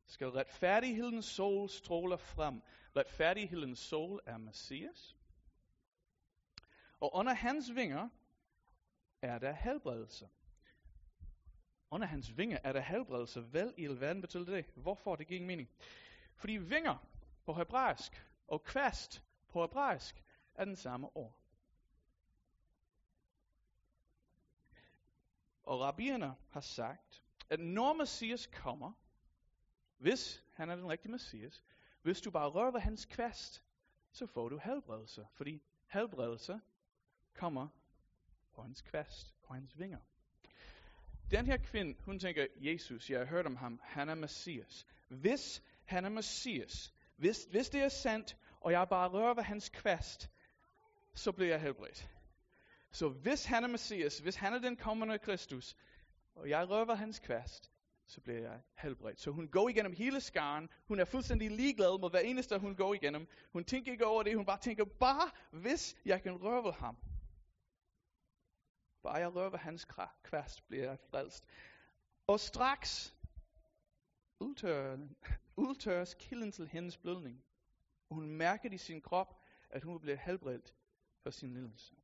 skal 0.06 0.28
retfærdighedens 0.28 1.26
sol 1.26 1.68
stråle 1.68 2.18
frem. 2.18 2.62
Retfærdighedens 2.97 3.78
sol 3.78 4.21
er 4.26 4.37
Messias. 4.37 5.16
Og 7.00 7.14
under 7.14 7.35
hans 7.35 7.75
vinger 7.75 8.09
er 9.23 9.38
der 9.38 9.52
helbredelse. 9.52 10.28
Under 11.97 12.07
hans 12.07 12.37
vinger 12.37 12.59
er 12.65 12.73
der 12.73 12.81
helbredelse. 12.81 13.53
Vel 13.53 13.75
i 13.76 13.85
alverden 13.85 14.21
betyder 14.21 14.45
det. 14.45 14.67
Hvorfor? 14.75 15.17
Det 15.17 15.26
giver 15.26 15.37
ingen 15.37 15.47
mening. 15.47 15.69
Fordi 16.35 16.53
vinger 16.53 17.07
på 17.45 17.55
hebraisk 17.55 18.26
og 18.49 18.65
kvast 18.65 19.23
på 19.49 19.61
hebraisk 19.61 20.25
er 20.55 20.65
den 20.65 20.76
samme 20.76 21.17
ord. 21.17 21.38
Og 25.62 25.81
rabbierne 25.81 26.35
har 26.50 26.61
sagt, 26.61 27.23
at 27.50 27.61
når 27.61 27.93
Messias 27.93 28.47
kommer, 28.47 28.93
hvis 29.97 30.45
han 30.53 30.71
er 30.71 30.76
den 30.76 30.88
rigtige 30.88 31.12
Messias, 31.12 31.65
hvis 32.03 32.21
du 32.21 32.31
bare 32.31 32.49
rører 32.49 32.71
ved 32.71 32.81
hans 32.81 33.05
kvast, 33.05 33.62
så 34.12 34.26
får 34.26 34.49
du 34.49 34.59
helbredelse. 34.59 35.26
Fordi 35.33 35.62
helbredelse 35.87 36.61
kommer 37.35 37.69
på 38.53 38.62
hans 38.62 38.83
kvast, 38.83 39.35
på 39.43 39.55
hans 39.55 39.79
vinger. 39.79 40.00
Den 41.30 41.47
her 41.47 41.56
kvinde, 41.56 41.97
hun 42.04 42.18
tænker, 42.18 42.47
Jesus, 42.56 43.11
jeg 43.11 43.18
har 43.18 43.26
hørt 43.26 43.47
om 43.47 43.56
ham, 43.56 43.80
han 43.83 44.09
er 44.09 44.14
Messias. 44.14 44.87
Hvis 45.09 45.62
han 45.85 46.04
er 46.04 46.09
Messias, 46.09 46.95
hvis, 47.16 47.47
hvis 47.50 47.71
det 47.71 47.83
er 47.83 47.88
sandt, 47.88 48.37
og 48.61 48.73
jeg 48.73 48.87
bare 48.88 49.09
rører 49.09 49.35
ved 49.35 49.42
hans 49.42 49.68
kvast, 49.68 50.30
så 51.14 51.33
bliver 51.33 51.50
jeg 51.50 51.61
helbredt. 51.61 52.09
Så 52.90 53.09
hvis 53.09 53.45
han 53.45 53.64
er 53.64 53.68
Messias, 53.68 54.18
hvis 54.18 54.37
han 54.37 54.54
er 54.54 54.59
den 54.59 54.76
kommende 54.76 55.18
Kristus, 55.18 55.76
og 56.34 56.49
jeg 56.49 56.69
rører 56.71 56.84
ved 56.84 56.95
hans 56.95 57.19
kvast, 57.19 57.71
så 58.06 58.21
bliver 58.21 58.41
jeg 58.41 58.60
helbredt. 58.78 59.21
Så 59.21 59.30
hun 59.30 59.49
går 59.49 59.69
igennem 59.69 59.93
hele 59.93 60.21
skaren. 60.21 60.69
Hun 60.89 61.00
er 61.00 61.04
fuldstændig 61.04 61.50
ligeglad 61.50 62.00
med 62.00 62.10
hver 62.10 62.21
eneste, 62.21 62.58
hun 62.58 62.76
går 62.76 62.95
igennem. 62.95 63.26
Hun 63.52 63.65
tænker 63.65 63.93
ikke 63.93 64.06
over 64.06 64.23
det. 64.23 64.36
Hun 64.36 64.47
bare 64.47 64.60
tænker, 64.60 64.84
bare 64.84 65.30
hvis 65.52 65.97
jeg 66.04 66.23
kan 66.23 66.32
røre 66.32 66.65
ved 66.65 66.73
ham. 66.73 66.97
Bare 69.06 69.16
jeg 69.16 69.34
rører 69.34 69.50
ved 69.50 69.58
hans 69.58 69.86
kvast, 70.23 70.69
bliver 70.69 70.84
jeg 70.84 70.99
frelst. 70.99 71.47
Og 72.26 72.40
straks 72.40 73.16
udtørres 75.56 76.14
kilden 76.14 76.52
til 76.52 76.69
hendes 76.69 76.97
blødning. 76.97 77.45
Og 78.08 78.14
hun 78.14 78.26
mærker 78.26 78.71
i 78.71 78.78
sin 78.78 79.00
krop, 79.00 79.42
at 79.71 79.82
hun 79.82 80.00
bliver 80.00 80.16
helbredt 80.16 80.75
for 81.23 81.30
sin 81.30 81.52
lidelse. 81.52 81.95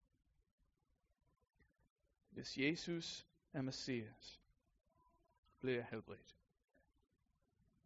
Hvis 2.30 2.58
Jesus 2.58 3.26
er 3.52 3.62
Messias, 3.62 4.40
bliver 5.60 5.76
jeg 5.76 5.86
helbredt. 5.90 6.36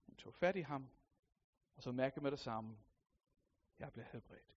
Hun 0.06 0.16
tog 0.16 0.34
fat 0.34 0.56
i 0.56 0.60
ham, 0.60 0.88
og 1.76 1.82
så 1.82 1.92
mærkede 1.92 2.22
med 2.22 2.30
det 2.30 2.40
samme, 2.40 2.78
jeg 3.78 3.92
bliver 3.92 4.06
helbredt. 4.12 4.56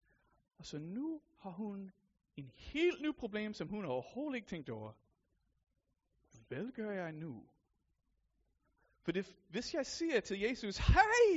Og 0.58 0.66
så 0.66 0.80
nu 0.80 1.22
har 1.38 1.52
hun 1.52 1.92
en 2.40 2.52
helt 2.56 3.02
ny 3.02 3.12
problem, 3.16 3.54
som 3.54 3.68
hun 3.68 3.86
overhovedet 3.86 4.36
ikke 4.36 4.48
tænkte 4.48 4.72
over. 4.72 4.92
Hvad 6.48 6.72
gør 6.72 6.92
jeg 6.92 7.12
nu? 7.12 7.44
For 9.02 9.12
det, 9.12 9.36
hvis 9.50 9.74
jeg 9.74 9.86
siger 9.86 10.20
til 10.20 10.40
Jesus, 10.40 10.78
hey, 10.78 11.32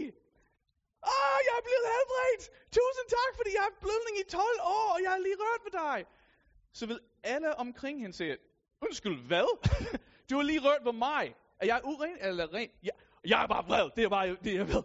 ah, 1.02 1.38
jeg 1.46 1.54
er 1.58 1.64
blevet 1.68 1.86
helbredt, 1.94 2.42
tusind 2.78 3.08
tak, 3.08 3.36
fordi 3.36 3.50
jeg 3.54 3.62
har 3.62 3.74
blødning 3.80 4.16
i 4.20 4.30
12 4.30 4.44
år, 4.62 4.92
og 4.94 5.02
jeg 5.02 5.10
har 5.10 5.18
lige 5.18 5.36
rørt 5.38 5.64
ved 5.64 5.72
dig, 5.72 6.06
så 6.72 6.86
vil 6.86 7.00
alle 7.22 7.56
omkring 7.56 8.00
hende 8.00 8.16
sige, 8.16 8.38
undskyld, 8.80 9.26
hvad? 9.26 9.48
du 10.30 10.36
har 10.36 10.42
lige 10.42 10.60
rørt 10.60 10.84
ved 10.84 10.92
mig. 10.92 11.34
Er 11.58 11.66
jeg 11.66 11.80
uren 11.84 12.18
eller 12.20 12.54
ren? 12.54 12.70
Jeg, 12.82 12.92
jeg 13.24 13.42
er 13.42 13.46
bare 13.46 13.64
vred, 13.64 13.90
det 13.96 14.04
er 14.04 14.08
bare 14.08 14.36
det, 14.44 14.54
jeg 14.54 14.68
ved. 14.68 14.82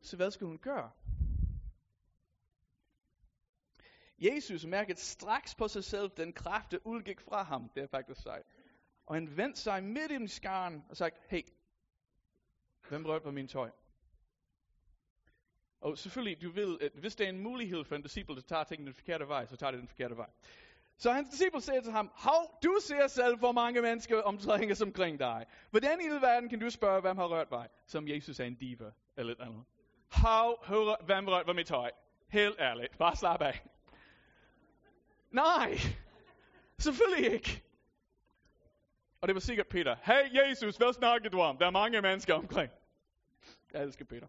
Så 0.00 0.16
hvad 0.16 0.30
skal 0.30 0.46
hun 0.46 0.58
gøre? 0.58 0.90
Jesus 4.18 4.64
mærkede 4.64 4.98
straks 4.98 5.54
på 5.54 5.68
sig 5.68 5.84
selv, 5.84 6.10
den 6.16 6.32
kraft, 6.32 6.72
der 6.72 6.78
udgik 6.84 7.20
fra 7.20 7.42
ham. 7.42 7.70
Det 7.74 7.82
er 7.82 7.86
faktisk 7.86 8.22
sejt. 8.22 8.46
Og 9.06 9.14
han 9.14 9.36
vendte 9.36 9.60
sig 9.60 9.84
midt 9.84 10.10
i 10.10 10.26
skaren 10.26 10.84
og 10.88 10.96
sagde, 10.96 11.16
hey, 11.28 11.42
hvem 12.88 13.06
rørte 13.06 13.22
på 13.22 13.30
min 13.30 13.48
tøj? 13.48 13.70
Og 15.80 15.98
selvfølgelig, 15.98 16.42
du 16.42 16.50
ved, 16.50 16.78
at 16.80 16.92
hvis 16.92 17.16
det 17.16 17.24
er 17.24 17.28
en 17.28 17.40
mulighed 17.40 17.84
for 17.84 17.96
en 17.96 18.02
disciple, 18.02 18.34
der 18.34 18.40
tager 18.40 18.64
tingene 18.64 18.86
den 18.86 18.94
forkerte 18.94 19.28
vej, 19.28 19.46
så 19.46 19.56
tager 19.56 19.70
det 19.70 19.80
den 19.80 19.88
forkerte 19.88 20.16
vej. 20.16 20.30
Så 20.96 21.12
hans 21.12 21.28
disciple 21.28 21.60
sagde 21.60 21.80
til 21.80 21.92
ham, 21.92 22.10
Hov, 22.14 22.58
du 22.64 22.76
ser 22.80 23.06
selv, 23.06 23.38
hvor 23.38 23.52
mange 23.52 23.82
mennesker 23.82 24.22
omtrænger 24.22 24.74
som 24.74 24.92
kring 24.92 25.18
dig. 25.18 25.46
Hvordan 25.70 26.00
i 26.00 26.08
verden 26.20 26.48
kan 26.48 26.60
du 26.60 26.70
spørge, 26.70 27.00
hvem 27.00 27.16
har 27.16 27.26
rørt 27.26 27.50
mig? 27.50 27.68
Som 27.86 28.08
Jesus 28.08 28.40
er 28.40 28.44
en 28.44 28.54
diva, 28.54 28.90
eller 29.16 29.32
et 29.32 29.40
andet. 29.40 29.64
Hov, 30.12 30.64
hvem 31.04 31.28
rørt 31.28 31.46
ved 31.46 31.54
mit 31.54 31.66
tøj? 31.66 31.90
Helt 32.28 32.56
ærligt, 32.60 32.98
bare 32.98 33.16
slap 33.16 33.42
af. 33.42 33.62
Nej, 35.30 35.74
selvfølgelig 36.78 37.32
ikke. 37.32 37.62
Og 39.20 39.28
det 39.28 39.34
var 39.34 39.40
sikkert 39.40 39.68
Peter. 39.68 39.96
Hey 40.04 40.34
Jesus, 40.34 40.76
hvad 40.76 40.92
snakker 40.92 41.30
du 41.30 41.40
om? 41.40 41.58
Der 41.58 41.66
er 41.66 41.70
mange 41.70 42.02
mennesker 42.02 42.34
omkring. 42.34 42.72
Jeg 43.72 43.82
elsker 43.82 44.04
Peter. 44.04 44.26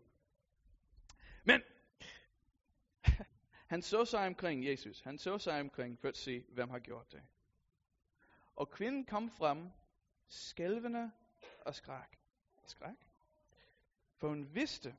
Men 1.44 1.62
han 3.68 3.82
så 3.82 4.06
sig 4.06 4.28
omkring 4.28 4.66
Jesus. 4.66 5.02
Han 5.02 5.18
så 5.18 5.38
sig 5.38 5.60
omkring 5.60 6.00
for 6.00 6.08
at 6.08 6.18
se, 6.18 6.46
hvem 6.50 6.70
har 6.70 6.80
gjort 6.80 7.12
det. 7.12 7.24
Og 8.56 8.70
kvinden 8.70 9.06
kom 9.06 9.30
frem, 9.30 9.72
skælvende 10.28 11.12
og 11.62 11.76
skræk. 11.76 12.20
Skræk? 12.66 12.96
For 14.16 14.28
hun 14.28 14.56
vidste, 14.56 14.96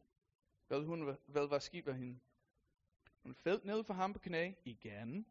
hvad, 0.69 0.81
hun, 0.85 1.17
hvad 1.27 1.49
var 1.49 1.59
sket 1.59 1.89
af 1.89 1.95
hende. 1.95 2.21
Hun 3.23 3.35
faldt 3.35 3.65
ned 3.65 3.85
for 3.85 3.95
ham 3.95 4.13
på 4.13 4.19
knæ 4.19 4.53
igen, 4.65 5.27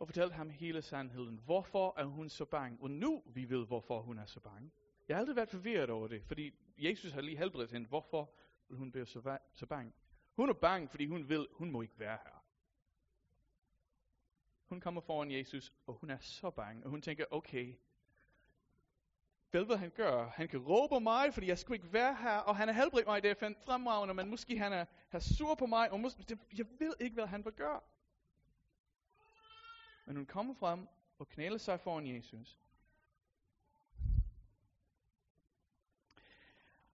og 0.00 0.06
fortalte 0.06 0.34
ham 0.34 0.50
hele 0.50 0.82
sandheden. 0.82 1.36
Hvorfor 1.44 1.94
er 1.98 2.04
hun 2.04 2.28
så 2.28 2.44
bange? 2.44 2.78
Og 2.80 2.90
nu 2.90 3.22
vi 3.26 3.50
ved, 3.50 3.66
hvorfor 3.66 4.00
hun 4.00 4.18
er 4.18 4.26
så 4.26 4.40
bange. 4.40 4.70
Jeg 5.08 5.16
har 5.16 5.20
aldrig 5.20 5.36
været 5.36 5.48
forvirret 5.48 5.90
over 5.90 6.08
det, 6.08 6.24
fordi 6.24 6.54
Jesus 6.78 7.12
har 7.12 7.20
lige 7.20 7.36
helbredt 7.36 7.72
hende. 7.72 7.88
Hvorfor 7.88 8.34
vil 8.68 8.78
hun 8.78 8.92
blive 8.92 9.06
så, 9.06 9.38
så 9.52 9.66
bange? 9.66 9.92
Hun 10.36 10.48
er 10.48 10.52
bange, 10.52 10.88
fordi 10.88 11.06
hun 11.06 11.28
vil, 11.28 11.46
hun 11.52 11.70
må 11.70 11.82
ikke 11.82 11.98
være 11.98 12.18
her. 12.24 12.44
Hun 14.68 14.80
kommer 14.80 15.00
foran 15.00 15.30
Jesus, 15.30 15.72
og 15.86 15.94
hun 15.94 16.10
er 16.10 16.18
så 16.18 16.50
bange, 16.50 16.84
og 16.84 16.90
hun 16.90 17.02
tænker, 17.02 17.24
okay, 17.30 17.74
hvad 19.50 19.64
vil 19.64 19.76
han 19.76 19.90
gøre? 19.90 20.28
Han 20.28 20.48
kan 20.48 20.60
råbe 20.60 21.00
mig, 21.00 21.34
fordi 21.34 21.46
jeg 21.46 21.58
skulle 21.58 21.76
ikke 21.76 21.92
være 21.92 22.14
her, 22.14 22.38
og 22.38 22.56
han 22.56 22.68
har 22.68 22.74
helbredt 22.74 23.06
mig, 23.06 23.22
det 23.22 23.30
er 23.30 23.54
fremragende, 23.64 24.14
men 24.14 24.30
måske 24.30 24.58
han 24.58 24.72
er, 24.72 24.84
er 25.12 25.18
sur 25.18 25.54
på 25.54 25.66
mig, 25.66 25.92
og 25.92 26.00
måske, 26.00 26.38
jeg 26.58 26.66
ved 26.78 26.94
ikke, 27.00 27.14
hvad 27.14 27.26
han 27.26 27.44
vil 27.44 27.52
gøre. 27.52 27.80
Men 30.04 30.16
hun 30.16 30.26
kommer 30.26 30.54
frem 30.54 30.88
og 31.18 31.28
knæler 31.28 31.58
sig 31.58 31.80
foran 31.80 32.06
Jesus. 32.06 32.58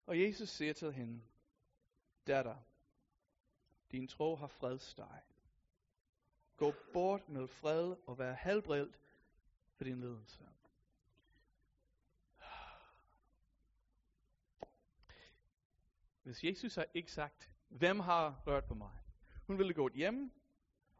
Og 0.07 0.21
Jesus 0.21 0.49
siger 0.49 0.73
til 0.73 0.93
hende, 0.93 1.23
datter, 2.27 2.57
din 3.91 4.09
tro 4.09 4.37
har 4.37 4.47
frelst 4.47 4.97
dig. 4.97 5.23
Gå 6.57 6.75
bort 6.93 7.29
med 7.29 7.49
fred 7.49 7.97
og 8.07 8.19
vær 8.19 8.33
helbredt 8.33 8.99
for 9.75 9.85
din 9.85 10.01
lidelse. 10.01 10.49
Hvis 16.23 16.45
Jesus 16.45 16.75
har 16.75 16.87
ikke 16.95 17.13
sagt, 17.13 17.51
hvem 17.69 18.01
har 18.01 18.43
rørt 18.47 18.65
på 18.65 18.75
mig? 18.75 18.91
Hun 19.47 19.59
ville 19.59 19.75
gå 19.75 19.91
hjem 19.95 20.33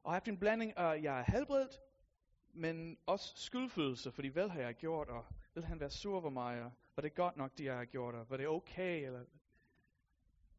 og 0.03 0.13
haft 0.13 0.29
en 0.29 0.39
blanding 0.39 0.77
af, 0.77 1.03
jeg 1.03 1.21
er 1.21 1.25
helbredt, 1.33 1.81
men 2.57 2.99
også 3.07 3.33
skyldfølelse, 3.37 4.13
fordi 4.13 4.29
hvad 4.29 4.49
har 4.49 4.61
jeg 4.61 4.75
gjort, 4.75 5.09
og 5.09 5.27
vil 5.55 5.65
han 5.65 5.81
være 5.81 5.91
sur 5.91 6.21
over 6.21 6.31
mig, 6.31 6.63
og 6.63 6.73
var 6.97 7.01
det 7.01 7.15
godt 7.15 7.37
nok, 7.37 7.59
det 7.59 7.65
jeg 7.65 7.77
har 7.77 7.85
gjort, 7.85 8.15
og 8.15 8.31
var 8.31 8.37
det 8.37 8.49
okay? 8.49 9.07
Eller... 9.07 9.25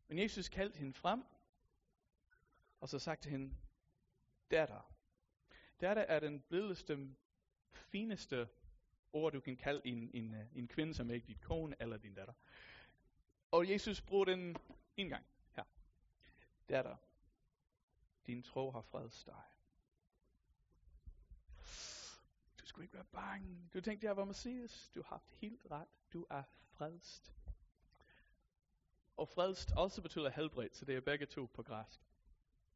Men 0.07 0.19
Jesus 0.19 0.49
kaldte 0.49 0.77
hende 0.77 0.93
frem, 0.93 1.23
og 2.79 2.89
så 2.89 2.99
sagde 2.99 3.21
til 3.21 3.31
hende, 3.31 3.55
datter. 4.51 4.93
Datter 5.81 6.01
er 6.01 6.19
den 6.19 6.39
blideste, 6.39 7.15
fineste 7.71 8.49
ord, 9.13 9.33
du 9.33 9.39
kan 9.39 9.57
kalde 9.57 9.81
en, 9.85 10.11
en, 10.13 10.35
en 10.55 10.67
kvinde, 10.67 10.93
som 10.93 11.09
er 11.09 11.13
ikke 11.13 11.27
dit 11.27 11.41
kone 11.41 11.75
eller 11.79 11.97
din 11.97 12.13
datter. 12.13 12.33
Og 13.51 13.69
Jesus 13.69 14.01
bruger 14.01 14.25
den 14.25 14.57
en 14.97 15.09
gang 15.09 15.25
her. 15.51 15.63
Datter, 16.69 16.95
din 18.27 18.43
tro 18.43 18.71
har 18.71 18.81
frelst 18.81 19.25
dig. 19.25 19.41
Du 22.59 22.65
skulle 22.77 22.85
ikke 22.85 22.95
være 22.95 23.05
bange. 23.05 23.69
Du 23.73 23.81
tænkte, 23.81 24.07
jeg 24.07 24.17
var 24.17 24.25
Messias. 24.25 24.91
Du 24.95 25.01
har 25.01 25.09
haft 25.09 25.31
helt 25.31 25.67
ret. 25.71 25.87
Du 26.13 26.25
er 26.29 26.43
frelst. 26.43 27.33
Og 29.15 29.29
frelst 29.29 29.71
også 29.71 30.01
betyder 30.01 30.29
helbredt, 30.29 30.75
så 30.75 30.85
det 30.85 30.95
er 30.95 31.01
begge 31.01 31.25
to 31.25 31.45
på 31.53 31.63
græsk. 31.63 32.01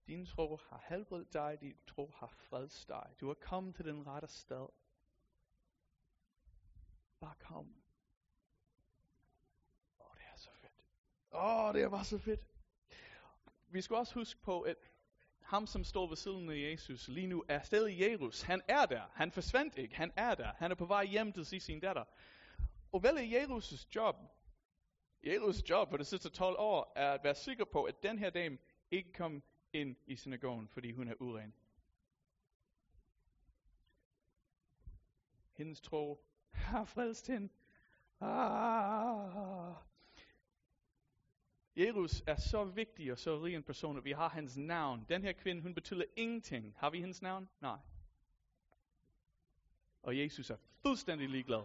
Din 0.08 0.26
tro 0.26 0.56
har 0.56 0.84
helbredt 0.88 1.34
dig, 1.34 1.58
din 1.62 1.78
tro 1.88 2.12
har 2.16 2.28
frelst 2.28 2.88
dig. 2.88 3.16
Du 3.20 3.30
er 3.30 3.34
kommet 3.34 3.76
til 3.76 3.86
den 3.86 4.08
rette 4.08 4.28
sted. 4.28 4.68
Bare 7.20 7.36
kom. 7.40 7.84
Åh, 10.00 10.06
oh, 10.06 10.18
det 10.18 10.24
er 10.34 10.38
så 10.38 10.52
fedt. 10.54 10.86
Åh, 11.32 11.66
oh, 11.66 11.74
det 11.74 11.84
er 11.84 12.04
så 12.04 12.18
fedt. 12.18 12.48
Vi 13.68 13.82
skal 13.82 13.96
også 13.96 14.14
huske 14.14 14.42
på, 14.42 14.62
at 14.62 14.92
ham, 15.52 15.68
som 15.68 15.84
står 15.84 16.08
ved 16.08 16.16
siden 16.16 16.50
af 16.50 16.72
Jesus 16.72 17.08
lige 17.08 17.28
nu, 17.28 17.44
er 17.48 17.62
stadig 17.62 18.00
Jesus. 18.00 18.42
Han 18.42 18.62
er 18.68 18.86
der. 18.86 19.02
Han 19.14 19.32
forsvandt 19.32 19.78
ikke. 19.78 19.96
Han 19.96 20.12
er 20.16 20.36
der. 20.36 20.54
Han 20.58 20.72
er 20.72 20.76
på 20.76 20.86
vej 20.86 21.06
hjem 21.06 21.34
til 21.34 21.62
sin 21.62 21.80
datter. 21.80 22.04
Og 22.92 23.00
hvad 23.00 23.14
er 23.14 23.44
Jesus' 23.44 23.88
job? 23.96 24.16
Jesus' 25.26 25.62
job 25.70 25.90
for 25.90 25.98
de 25.98 26.04
sidste 26.04 26.30
12 26.30 26.56
år 26.60 26.94
er 26.96 27.12
at 27.12 27.24
være 27.24 27.36
sikker 27.36 27.66
på, 27.66 27.84
at 27.84 28.04
den 28.04 28.20
her 28.20 28.30
dame 28.30 28.58
ikke 28.92 29.14
kom 29.14 29.44
ind 29.74 29.96
i 30.06 30.16
synagogen, 30.16 30.68
fordi 30.68 30.92
hun 30.92 31.08
er 31.08 31.14
uren. 31.20 31.54
Hendes 35.52 35.82
tro 35.82 36.26
har 36.52 36.86
frelst 36.86 37.28
hende. 37.28 37.50
Ah. 38.20 39.91
Jesus 41.76 42.24
er 42.28 42.36
så 42.36 42.64
vigtig 42.64 43.12
og 43.12 43.18
så 43.18 43.44
rig 43.44 43.56
en 43.56 43.64
person, 43.64 43.98
at 43.98 44.06
vi 44.06 44.12
har 44.12 44.30
hans 44.30 44.58
navn. 44.58 45.06
Den 45.10 45.24
her 45.24 45.32
kvinde, 45.32 45.62
hun 45.62 45.74
betyder 45.74 46.04
ingenting. 46.16 46.76
Har 46.78 46.90
vi 46.90 47.00
hendes 47.00 47.22
navn? 47.22 47.50
Nej. 47.62 47.78
Og 50.04 50.18
Jesus 50.18 50.50
er 50.50 50.58
fuldstændig 50.82 51.30
ligeglad. 51.30 51.64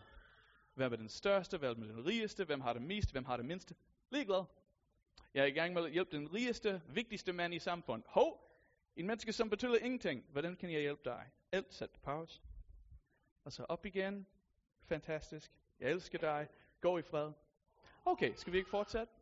Hvem 0.75 0.92
er 0.92 0.97
den 0.97 1.09
største? 1.09 1.59
Hvem 1.59 1.83
er 1.83 1.87
den 1.87 2.07
rigeste? 2.07 2.45
Hvem 2.45 2.61
har 2.61 2.73
det 2.73 2.83
mest? 2.83 3.12
Hvem 3.12 3.25
har 3.25 3.37
det 3.37 3.47
mindste? 3.47 3.75
Ligeglad. 4.11 4.45
Jeg 5.35 5.42
er 5.42 5.47
i 5.47 5.51
gang 5.51 5.75
med 5.75 5.85
at 5.85 5.92
hjælpe 5.92 6.16
den 6.16 6.35
rigeste, 6.35 6.83
vigtigste 6.88 7.33
mand 7.33 7.55
i 7.55 7.59
samfundet. 7.59 8.07
Hov, 8.09 8.47
en 8.97 9.07
menneske, 9.07 9.33
som 9.33 9.51
betyder 9.51 9.77
ingenting. 9.77 10.25
Hvordan 10.33 10.57
kan 10.57 10.73
jeg 10.73 10.81
hjælpe 10.81 11.03
dig? 11.05 11.31
Alt 11.53 11.75
sæt 11.75 11.90
på 11.90 12.01
pause. 12.01 12.40
Og 13.45 13.53
så 13.53 13.64
op 13.64 13.87
igen. 13.87 14.27
Fantastisk. 14.83 15.53
Jeg 15.81 15.90
elsker 15.90 16.19
dig. 16.19 16.49
Gå 16.81 16.99
i 16.99 17.03
fred. 17.03 17.33
Okay, 18.05 18.35
skal 18.35 18.53
vi 18.53 18.59
ikke 18.59 18.71
fortsætte? 18.71 19.12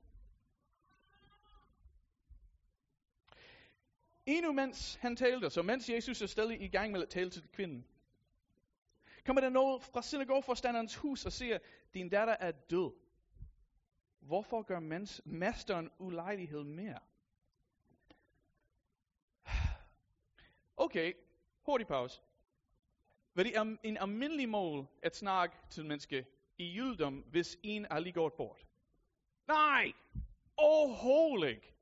Endnu 4.27 4.53
mens 4.53 4.95
han 4.95 5.17
talte, 5.17 5.51
så 5.51 5.63
mens 5.63 5.89
Jesus 5.89 6.23
er 6.23 6.27
stadig 6.27 6.63
i 6.63 6.69
gang 6.69 6.93
med 6.93 7.03
at 7.03 7.09
tale 7.09 7.31
til 7.31 7.49
kvinden, 7.53 7.87
kommer 9.27 9.41
der 9.41 9.49
noget 9.49 9.83
fra 9.83 10.03
synagogeforstanderens 10.03 10.97
hus 10.97 11.27
og 11.27 11.33
siger, 11.33 11.59
din 11.95 12.09
datter 12.09 12.37
er 12.41 12.51
død. 12.51 12.93
Hvorfor 14.21 14.63
gør 14.63 14.81
mens, 14.81 15.23
masteren 15.25 15.91
ulejlighed 15.99 16.65
mere? 16.65 16.99
Okay, 20.77 21.13
hurtig 21.67 21.87
pause. 21.87 22.21
Hvad 23.33 23.45
det 23.45 23.57
er 23.57 23.77
en 23.83 23.97
almindelig 23.97 24.49
mål 24.49 24.87
at 25.03 25.17
snakke 25.17 25.57
til 25.71 25.85
menneske 25.85 26.27
i 26.59 26.65
jødedom, 26.65 27.15
hvis 27.15 27.59
en 27.63 27.87
er 27.91 27.99
lige 27.99 28.13
gået 28.13 28.33
bort? 28.33 28.67
Nej! 29.47 29.93
Overhovedet 30.57 31.49
ikke. 31.49 31.74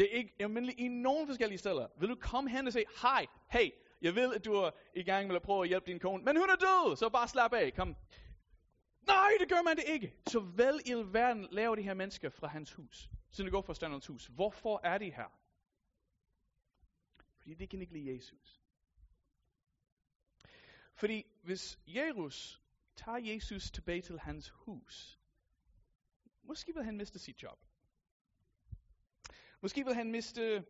Det 0.00 0.12
er 0.12 0.18
ikke 0.18 0.34
almindeligt 0.40 0.78
i 0.78 0.88
nogen 0.88 1.26
forskellige 1.26 1.58
steder. 1.58 1.88
Vil 1.98 2.08
du 2.08 2.14
komme 2.14 2.50
hen 2.50 2.66
og 2.66 2.72
sige, 2.72 2.84
hej, 3.02 3.26
hey, 3.50 3.70
jeg 4.02 4.14
ved, 4.14 4.34
at 4.34 4.44
du 4.44 4.52
er 4.52 4.70
i 4.96 5.02
gang 5.02 5.26
med 5.26 5.36
at 5.36 5.42
prøve 5.42 5.62
at 5.62 5.68
hjælpe 5.68 5.86
din 5.86 6.00
kone, 6.00 6.24
men 6.24 6.36
hun 6.36 6.50
er 6.50 6.56
død, 6.56 6.96
så 6.96 7.08
bare 7.08 7.28
slap 7.28 7.52
af, 7.52 7.74
kom. 7.74 7.96
Nej, 9.06 9.30
det 9.40 9.48
gør 9.48 9.62
man 9.62 9.76
det 9.76 9.84
ikke. 9.86 10.14
Så 10.26 10.40
vel 10.40 10.80
i 10.86 10.94
verden 11.12 11.48
laver 11.50 11.74
de 11.74 11.82
her 11.82 11.94
mennesker 11.94 12.28
fra 12.30 12.46
hans 12.46 12.72
hus, 12.72 13.08
synagogforstanderens 13.30 14.06
hus. 14.06 14.26
Hvorfor 14.26 14.80
er 14.84 14.98
de 14.98 15.10
her? 15.10 15.40
Fordi 17.36 17.54
de 17.54 17.66
kan 17.66 17.80
ikke 17.80 17.92
lide 17.92 18.14
Jesus. 18.14 18.60
Fordi 20.94 21.26
hvis 21.42 21.78
Jesus 21.86 22.62
tager 22.96 23.18
Jesus 23.18 23.70
tilbage 23.70 24.02
til 24.02 24.18
hans 24.18 24.48
hus, 24.50 25.20
måske 26.42 26.74
vil 26.74 26.84
han 26.84 26.96
miste 26.96 27.18
sit 27.18 27.42
job. 27.42 27.69
Måske 29.62 29.84
vil 29.84 29.94
han 29.94 30.10
miste 30.10 30.64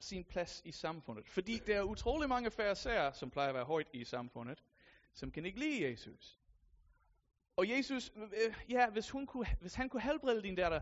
sin 0.00 0.24
plads 0.24 0.62
i 0.64 0.72
samfundet. 0.72 1.28
Fordi 1.28 1.58
der 1.66 1.76
er 1.76 1.82
utrolig 1.82 2.28
mange 2.28 2.50
færre 2.50 3.14
som 3.14 3.30
plejer 3.30 3.48
at 3.48 3.54
være 3.54 3.64
højt 3.64 3.88
i 3.92 4.04
samfundet, 4.04 4.62
som 5.14 5.30
kan 5.30 5.44
ikke 5.44 5.58
lide 5.58 5.90
Jesus. 5.90 6.38
Og 7.56 7.70
Jesus, 7.70 8.12
øh, 8.16 8.54
ja, 8.70 8.90
hvis, 8.90 9.10
hun 9.10 9.26
kunne, 9.26 9.46
hvis 9.60 9.74
han 9.74 9.88
kunne 9.88 10.02
helbrede 10.02 10.42
din 10.42 10.54
datter, 10.54 10.80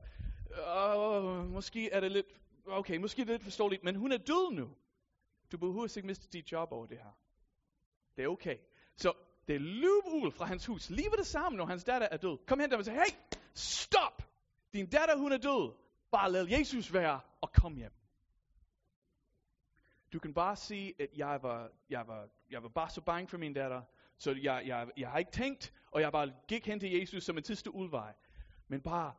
øh, 0.51 1.47
måske 1.51 1.91
er 1.91 2.01
det 2.01 2.13
lidt, 2.13 2.41
okay, 2.67 2.97
måske 2.97 3.23
er 3.23 3.27
det 3.27 3.33
lidt 3.33 3.43
forståeligt, 3.43 3.85
men 3.85 3.97
hun 3.97 4.13
er 4.13 4.17
død 4.17 4.53
nu. 4.53 4.77
Du 5.53 5.59
behøver 5.59 5.97
ikke 5.97 6.07
miste 6.07 6.29
dit 6.33 6.53
job 6.53 6.73
over 6.73 6.87
det 6.87 6.99
her. 6.99 7.19
Det 8.17 8.25
er 8.25 8.29
okay. 8.29 8.57
Så 8.97 9.13
det 9.49 9.61
løb 9.61 10.05
ud 10.07 10.33
fra 10.33 10.45
hans 10.45 10.67
hus. 10.67 10.91
Lige 10.91 11.11
ved 11.11 11.19
det 11.19 11.27
samme, 11.27 11.59
når 11.59 11.67
hans 11.67 11.85
datter 11.85 12.09
er 12.11 12.17
død. 12.17 12.39
Kom 12.47 12.61
hen 12.61 12.71
der 12.71 12.77
og 12.77 12.85
sig, 12.85 12.95
hey, 12.95 13.39
stop! 13.55 14.23
Din 14.73 14.91
datter, 14.91 15.17
hun 15.17 15.33
er 15.33 15.39
død. 15.39 15.86
Bare 16.11 16.33
lad 16.33 16.49
Jesus 16.49 16.93
være 16.93 17.21
og 17.41 17.53
kom 17.53 17.77
hjem. 17.77 17.93
Du 20.13 20.19
kan 20.19 20.35
bare 20.35 20.57
sige, 20.57 20.95
at 20.99 21.09
jeg 21.17 21.43
var, 21.43 21.71
jeg 21.91 22.09
var, 22.09 22.29
jeg 22.51 22.63
var 22.63 22.69
bare 22.69 22.91
så 22.91 23.01
bange 23.01 23.29
for 23.29 23.39
min 23.39 23.55
datter, 23.55 23.83
så 24.17 24.31
jeg, 24.43 24.63
jeg, 24.67 24.91
jeg 24.97 25.11
har 25.11 25.19
ikke 25.19 25.31
tænkt, 25.31 25.73
og 25.91 26.01
jeg 26.01 26.13
bare 26.13 26.33
gik 26.49 26.67
hen 26.67 26.81
til 26.81 26.91
Jesus 26.91 27.25
som 27.25 27.39
en 27.39 27.45
sidste 27.45 27.75
udvej. 27.75 28.15
Men 28.69 28.81
bare, 28.81 29.15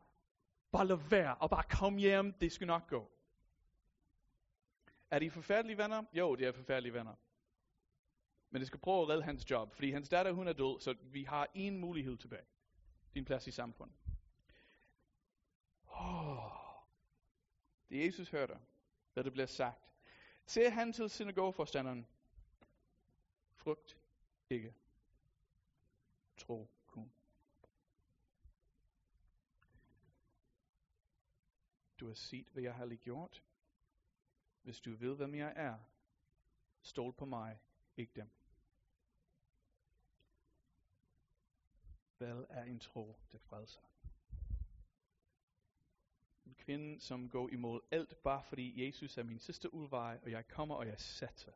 bare 0.72 0.88
lad 0.88 1.10
være, 1.10 1.36
og 1.36 1.50
bare 1.50 1.64
kom 1.70 1.98
hjem, 1.98 2.34
det 2.34 2.52
skal 2.52 2.68
nok 2.68 2.90
gå. 2.90 3.12
Er 5.12 5.20
de 5.20 5.32
forfærdelige 5.32 5.78
venner? 5.78 6.04
Jo, 6.14 6.36
det 6.36 6.48
er 6.48 6.52
forfærdelige 6.52 6.94
venner. 6.94 7.14
Men 8.50 8.60
det 8.60 8.68
skal 8.68 8.80
prøve 8.80 9.02
at 9.02 9.10
redde 9.10 9.24
hans 9.24 9.52
job, 9.52 9.74
fordi 9.74 9.92
hans 9.92 10.10
datter 10.10 10.32
hun 10.32 10.48
er 10.48 10.54
død, 10.54 10.80
så 10.80 10.96
vi 11.02 11.24
har 11.24 11.48
en 11.54 11.78
mulighed 11.78 12.18
tilbage. 12.18 12.46
Din 13.14 13.26
plads 13.26 13.48
i 13.48 13.52
samfundet. 13.52 13.96
Det 17.90 18.06
Jesus 18.06 18.30
hørte, 18.30 18.60
hvad 19.14 19.24
der 19.24 19.30
bliver 19.30 19.46
sagt. 19.46 19.82
Se 20.46 20.70
han 20.70 20.94
til 20.94 21.10
synagogeforstanderen, 21.10 22.08
frugt 23.54 23.98
ikke, 24.50 24.76
tro 26.38 26.70
kun. 26.88 27.12
Du 32.00 32.08
har 32.08 32.14
set, 32.14 32.48
hvad 32.48 32.64
jeg 32.64 32.76
har 32.76 32.86
lige 32.86 32.98
gjort. 32.98 33.44
Hvis 34.62 34.80
du 34.80 34.96
ved, 34.96 35.16
hvem 35.16 35.36
jeg 35.36 35.54
er, 35.56 35.78
stol 36.82 37.14
på 37.14 37.26
mig, 37.26 37.60
ikke 37.98 38.12
dem. 38.16 38.30
Hvad 42.18 42.46
er 42.50 42.64
en 42.64 42.80
tro, 42.80 43.16
der 43.32 43.38
frelser? 43.38 43.82
En 46.48 46.56
kvinde, 46.56 47.00
som 47.00 47.30
går 47.30 47.50
imod 47.50 47.82
alt, 47.92 48.18
bare 48.24 48.44
fordi 48.44 48.86
Jesus 48.86 49.18
er 49.18 49.24
min 49.24 49.40
sidste 49.40 49.74
udvej, 49.74 50.20
og 50.24 50.32
jeg 50.32 50.48
kommer, 50.48 50.76
og 50.76 50.88
jeg 50.88 51.00
sætter. 51.00 51.52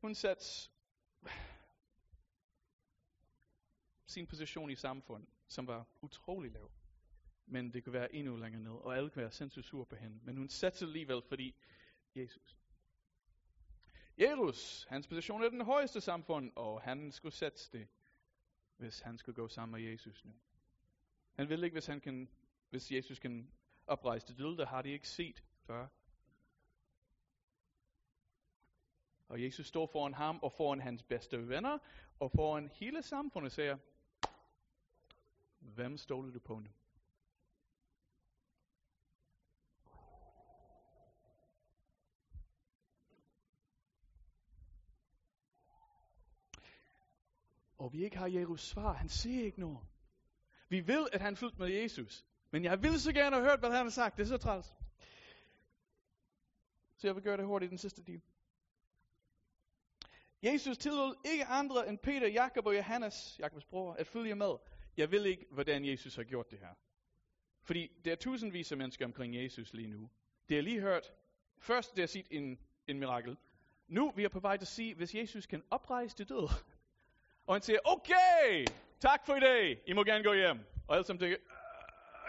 Hun 0.00 0.14
sætter 0.14 0.68
sin 4.06 4.26
position 4.26 4.70
i 4.70 4.74
samfundet, 4.74 5.28
som 5.48 5.66
var 5.66 5.86
utrolig 6.00 6.52
lav. 6.52 6.70
men 7.46 7.72
det 7.72 7.84
kunne 7.84 7.92
være 7.92 8.14
endnu 8.14 8.36
længere 8.36 8.62
ned, 8.62 8.72
og 8.72 8.96
alle 8.96 9.10
kunne 9.10 9.22
være 9.22 9.32
sindssygt 9.32 9.66
sur 9.66 9.84
på 9.84 9.96
hende. 9.96 10.20
Men 10.22 10.36
hun 10.36 10.48
satte 10.48 10.84
alligevel, 10.84 11.22
fordi 11.22 11.54
Jesus. 12.14 12.56
Jesus, 14.18 14.86
hans 14.88 15.06
position 15.06 15.42
er 15.42 15.48
den 15.48 15.60
højeste 15.60 16.00
samfund, 16.00 16.52
og 16.56 16.82
han 16.82 17.12
skulle 17.12 17.34
sætte 17.34 17.78
det, 17.78 17.88
hvis 18.76 19.00
han 19.00 19.18
skulle 19.18 19.36
gå 19.36 19.48
sammen 19.48 19.80
med 19.80 19.90
Jesus 19.90 20.24
nu. 20.24 20.32
Han 21.34 21.48
vil 21.48 21.64
ikke, 21.64 21.74
hvis, 21.74 21.86
han 21.86 22.00
kan, 22.00 22.28
hvis 22.70 22.92
Jesus 22.92 23.18
kan 23.18 23.52
oprejse 23.86 24.26
det 24.26 24.38
døde, 24.38 24.66
har 24.66 24.82
de 24.82 24.90
ikke 24.90 25.08
set 25.08 25.44
før. 25.66 25.88
Og 29.28 29.42
Jesus 29.42 29.66
står 29.66 29.86
foran 29.86 30.14
ham 30.14 30.38
og 30.42 30.52
foran 30.52 30.80
hans 30.80 31.02
bedste 31.02 31.48
venner 31.48 31.78
og 32.20 32.30
foran 32.30 32.68
hele 32.68 33.02
samfundet 33.02 33.46
og 33.46 33.52
siger, 33.52 33.78
hvem 35.58 35.96
stoler 35.96 36.32
du 36.32 36.38
på 36.38 36.58
nu? 36.58 36.70
Og 47.78 47.92
vi 47.92 48.04
ikke 48.04 48.16
har 48.16 48.26
Jesus 48.26 48.60
svar. 48.60 48.92
Han 48.92 49.08
siger 49.08 49.44
ikke 49.44 49.60
noget. 49.60 49.78
Vi 50.68 50.86
ved, 50.86 51.08
at 51.12 51.20
han 51.20 51.36
fulgte 51.36 51.58
med 51.58 51.68
Jesus. 51.68 52.26
Men 52.50 52.64
jeg 52.64 52.82
ville 52.82 53.00
så 53.00 53.12
gerne 53.12 53.36
have 53.36 53.48
hørt, 53.48 53.58
hvad 53.58 53.70
han 53.70 53.82
har 53.82 53.90
sagt. 53.90 54.16
Det 54.16 54.22
er 54.22 54.26
så 54.26 54.38
træls. 54.38 54.74
Så 56.96 57.06
jeg 57.06 57.14
vil 57.14 57.22
gøre 57.22 57.36
det 57.36 57.44
hurtigt 57.44 57.68
i 57.68 57.70
den 57.70 57.78
sidste 57.78 58.02
del. 58.02 58.22
Jesus 60.42 60.78
tillod 60.78 61.14
ikke 61.24 61.44
andre 61.44 61.88
end 61.88 61.98
Peter, 61.98 62.28
Jakob 62.28 62.66
og 62.66 62.76
Johannes, 62.76 63.36
Jakobs 63.38 63.64
bror, 63.64 63.92
at 63.92 64.06
følge 64.06 64.34
med. 64.34 64.56
Jeg 64.96 65.10
ved 65.10 65.24
ikke, 65.24 65.46
hvordan 65.50 65.84
Jesus 65.84 66.16
har 66.16 66.24
gjort 66.24 66.50
det 66.50 66.58
her. 66.58 66.74
Fordi 67.62 67.90
der 68.04 68.12
er 68.12 68.16
tusindvis 68.16 68.72
af 68.72 68.78
mennesker 68.78 69.04
omkring 69.04 69.36
Jesus 69.36 69.72
lige 69.72 69.88
nu. 69.88 70.10
Det 70.48 70.56
har 70.56 70.62
lige 70.62 70.80
hørt. 70.80 71.12
Først 71.58 71.96
det 71.96 72.02
har 72.02 72.06
set 72.06 72.26
en, 72.30 72.58
en 72.86 72.98
mirakel. 72.98 73.36
Nu 73.88 74.10
vi 74.10 74.24
er 74.24 74.28
på 74.28 74.40
vej 74.40 74.56
til 74.56 74.64
at 74.64 74.68
sige, 74.68 74.94
hvis 74.94 75.14
Jesus 75.14 75.46
kan 75.46 75.62
oprejse 75.70 76.16
det 76.18 76.28
døde. 76.28 76.48
Og 77.46 77.54
han 77.54 77.62
siger, 77.62 77.78
okay, 77.84 78.66
tak 79.00 79.26
for 79.26 79.34
i 79.36 79.40
dag. 79.40 79.82
I 79.86 79.92
må 79.92 80.04
gerne 80.04 80.24
gå 80.24 80.32
hjem. 80.32 80.58
Og 80.88 80.96
alle 80.96 81.06
sammen 81.06 81.20
tænker, 81.20 81.36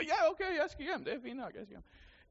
ja 0.04 0.30
okay, 0.30 0.58
jeg 0.58 0.66
skal 0.70 0.86
hjem. 0.86 1.06
Det 1.06 1.14
er 1.14 1.22
fint 1.22 1.38
nok, 1.38 1.56
jeg 1.56 1.66
skal 1.66 1.74
hjem. 1.74 1.84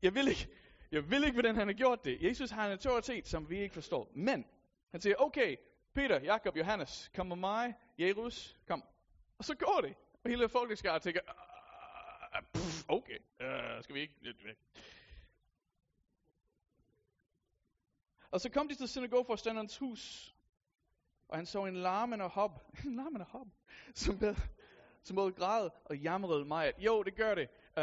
Jeg 0.02 0.14
vil 0.14 0.29
ikke, 0.29 0.48
jeg 0.92 1.11
vil 1.11 1.24
ikke, 1.24 1.35
hvordan 1.35 1.57
han 1.57 1.66
har 1.66 1.74
gjort 1.74 2.05
det. 2.05 2.22
Jesus 2.22 2.50
har 2.50 2.66
en 2.66 2.72
autoritet, 2.72 3.26
som 3.26 3.50
vi 3.50 3.59
ikke 3.59 3.74
forstår. 3.74 4.12
Men 4.14 4.46
han 4.90 5.00
siger, 5.00 5.16
okay, 5.18 5.57
Peter, 5.94 6.20
Jakob, 6.20 6.57
Johannes, 6.57 7.11
kom 7.14 7.26
med 7.26 7.37
mig. 7.37 7.74
Jerus, 7.98 8.57
kom. 8.66 8.85
Og 9.38 9.44
så 9.44 9.55
går 9.55 9.81
det. 9.81 9.94
Og 10.24 10.31
hele 10.31 10.48
folkeskaren 10.48 11.00
tænker, 11.00 11.20
uh, 12.38 12.96
okay, 12.96 13.18
uh, 13.40 13.83
skal 13.83 13.94
vi 13.94 14.00
ikke 14.00 14.14
lidt 14.20 14.44
væk. 14.44 14.57
Og 18.31 18.40
så 18.40 18.50
kom 18.50 18.68
de 18.68 18.74
til 18.74 18.88
synagogeforstanderens 18.88 19.79
hus, 19.79 20.35
og 21.29 21.37
han 21.38 21.46
så 21.46 21.64
en 21.64 21.76
larmende 21.76 22.29
hob, 22.29 22.50
en 22.85 22.96
larmende 22.96 23.26
hob, 23.26 23.48
som, 23.94 24.18
som 25.06 25.16
både 25.16 25.32
græd 25.32 25.70
og 25.84 25.98
jamrede 25.98 26.44
mig. 26.44 26.72
Jo, 26.78 27.02
det 27.02 27.14
gør 27.14 27.34
det. 27.34 27.48
Uh, 27.76 27.82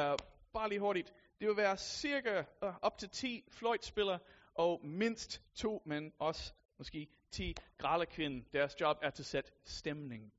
bare 0.53 0.69
lige 0.69 0.79
hurtigt. 0.79 1.13
Det 1.39 1.47
vil 1.47 1.57
være 1.57 1.77
cirka 1.77 2.39
uh, 2.39 2.73
op 2.81 2.97
til 2.97 3.09
10 3.09 3.43
fløjtspillere, 3.51 4.19
og 4.55 4.85
mindst 4.85 5.41
to, 5.55 5.81
men 5.85 6.13
også 6.19 6.53
måske 6.77 7.07
10 7.31 7.55
grælekvinden. 7.77 8.45
Deres 8.53 8.81
job 8.81 8.97
er 9.01 9.09
til 9.09 9.21
at 9.21 9.25
sætte 9.25 9.51
stemning. 9.63 10.33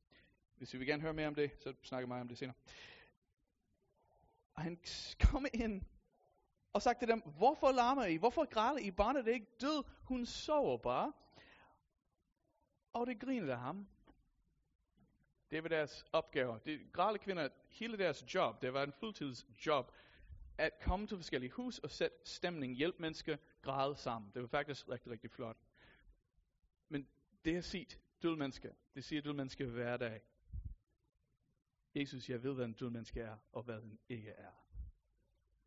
Hvis 0.57 0.73
vi 0.73 0.79
vil 0.79 0.87
gerne 0.87 1.03
høre 1.03 1.13
mere 1.13 1.27
om 1.27 1.35
det, 1.35 1.51
så 1.59 1.75
snakker 1.83 2.15
jeg 2.15 2.21
om 2.21 2.29
det 2.29 2.39
senere. 2.39 2.57
Og 4.55 4.63
han 4.63 4.79
kom 5.21 5.47
ind 5.55 5.83
og 6.73 6.83
sagde 6.83 6.99
til 6.99 7.09
dem, 7.09 7.23
hvorfor 7.37 7.73
larmer 7.73 8.05
I? 8.05 8.17
Hvorfor 8.17 8.45
græder 8.45 8.79
I? 8.79 8.91
Barnet 8.91 9.29
er 9.29 9.33
ikke 9.33 9.57
død. 9.61 9.85
Hun 10.05 10.27
sover 10.27 10.79
bare. 10.79 11.13
Og 12.93 13.07
det 13.07 13.21
grinede 13.21 13.53
af 13.53 13.59
ham. 13.59 13.87
Det 15.55 15.63
var 15.63 15.69
deres 15.69 16.07
opgave. 16.13 16.61
De 16.67 16.89
grale 16.93 17.19
kvinder, 17.19 17.49
hele 17.69 17.99
deres 17.99 18.35
job, 18.35 18.63
det 18.63 18.73
var 18.73 18.83
en 18.83 18.93
fuldtidsjob, 18.93 19.93
at 20.59 20.79
komme 20.81 21.07
til 21.07 21.17
forskellige 21.17 21.51
hus 21.51 21.79
og 21.79 21.91
sætte 21.91 22.17
stemning, 22.25 22.77
hjælpe 22.77 23.03
mennesker 23.03 23.37
græde 23.63 23.97
sammen. 23.97 24.31
Det 24.35 24.43
var 24.43 24.49
faktisk 24.49 24.89
rigtig, 24.89 25.13
rigtig 25.13 25.31
flot. 25.31 25.57
Men 26.89 27.09
det 27.45 27.55
har 27.55 27.61
set 27.61 27.99
døde 28.23 28.37
mennesker. 28.37 28.73
Det 28.95 29.05
siger 29.05 29.23
døde 29.23 29.35
mennesker 29.35 29.67
hver 29.67 29.97
dag. 29.97 30.23
Jesus, 31.95 32.31
jeg 32.31 32.43
ved, 32.43 32.55
hvad 32.55 32.65
en 32.65 32.73
død 32.73 32.91
menneske 32.91 33.21
er, 33.21 33.37
og 33.53 33.63
hvad 33.63 33.81
den 33.81 33.99
ikke 34.09 34.31
er. 34.31 34.53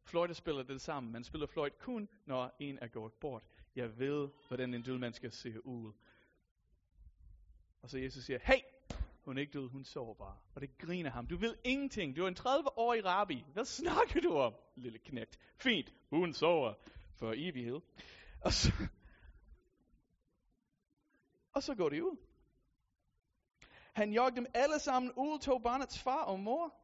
Fløjte 0.04 0.34
spiller 0.34 0.63
det 0.63 0.82
samme. 0.82 1.12
Man 1.12 1.23
spiller 1.23 1.47
fløjt 1.47 1.78
kun, 1.78 2.10
når 2.26 2.56
en 2.60 2.80
er 2.82 2.88
gået 2.88 3.13
bort. 3.13 3.43
Jeg 3.76 4.00
ved, 4.00 4.30
hvordan 4.47 4.73
en 4.73 4.84
død 4.84 4.97
menneske 4.97 5.32
ser 5.32 5.60
ud. 5.60 5.93
Og 7.82 7.89
så 7.89 7.97
Jesus 7.97 8.23
siger, 8.23 8.39
hey, 8.43 8.60
hun 9.28 9.38
er 9.38 9.42
ikke 9.42 9.60
død, 9.60 9.70
hun 9.70 9.84
sover 9.84 10.13
bare. 10.13 10.38
Og 10.56 10.62
det 10.62 10.78
griner 10.78 11.10
ham. 11.10 11.28
Du 11.28 11.38
ved 11.38 11.56
ingenting. 11.63 12.16
Du 12.16 12.24
er 12.24 12.28
en 12.28 12.38
30-årig 12.40 13.06
rabbi. 13.06 13.46
Hvad 13.54 13.66
snakker 13.66 14.22
du 14.22 14.38
om, 14.38 14.54
lille 14.76 15.00
knægt? 15.00 15.40
Fint, 15.58 15.94
hun 16.10 16.34
sover 16.34 16.74
for 17.16 17.34
evighed. 17.38 17.82
Og 18.42 18.52
så, 18.54 18.72
og 21.54 21.63
så 21.63 21.76
går 21.76 21.90
de 21.90 22.04
ud. 22.04 22.18
Han 23.94 24.13
jagte 24.13 24.36
dem 24.36 24.46
alle 24.54 24.80
sammen 24.80 25.12
ud, 25.12 25.40
tog 25.40 25.62
barnets 25.63 26.00
far 26.00 26.24
og 26.24 26.40
mor, 26.40 26.76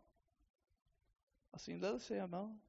og 1.51 1.60
sin 1.60 1.79
ledsager 1.79 2.27
med, 2.27 2.60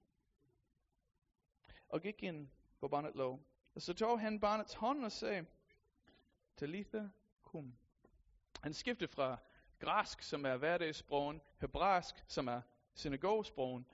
og 1.88 2.00
gik 2.00 2.22
ind, 2.22 2.48
hvor 2.78 2.88
barnet 2.88 3.14
lå. 3.14 3.40
Og 3.74 3.82
så 3.82 3.94
tog 3.94 4.20
han 4.20 4.40
barnets 4.40 4.74
hånd 4.74 5.04
og 5.04 5.12
sagde, 5.12 5.46
Talitha, 6.56 7.08
kum. 7.42 7.76
Han 8.62 8.72
skiftede 8.72 9.12
fra 9.12 9.38
græsk, 9.78 10.22
som 10.22 10.46
er 10.46 10.56
hverdagssprogen, 10.56 11.40
hebraisk, 11.60 12.24
som 12.28 12.48
er 12.48 12.60
synagogsprogen. 12.94 13.86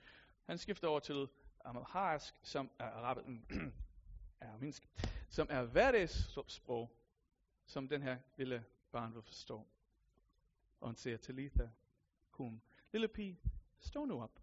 Han 0.45 0.57
skifter 0.57 0.87
over 0.87 0.99
til 0.99 1.27
amharisk, 1.65 2.35
som 2.43 2.71
er 2.79 2.85
arabisk, 2.85 3.51
arabisk 4.41 4.89
som 5.29 5.47
er 5.49 5.63
hverdagssprog, 5.63 6.97
som 7.65 7.87
den 7.87 8.01
her 8.01 8.17
lille 8.37 8.65
barn 8.91 9.13
vil 9.15 9.21
forstå. 9.21 9.67
Og 10.79 10.89
han 10.89 10.95
siger, 10.95 11.17
Talitha, 11.17 11.67
hun, 12.29 12.61
Lille 12.91 13.07
pige, 13.07 13.39
stå 13.79 14.05
nu 14.05 14.21
op. 14.23 14.41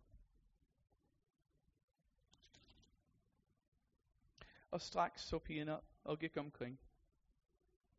Og 4.70 4.80
straks 4.80 5.22
så 5.22 5.38
pigen 5.38 5.68
op 5.68 5.84
og 6.04 6.18
gik 6.18 6.36
omkring. 6.36 6.80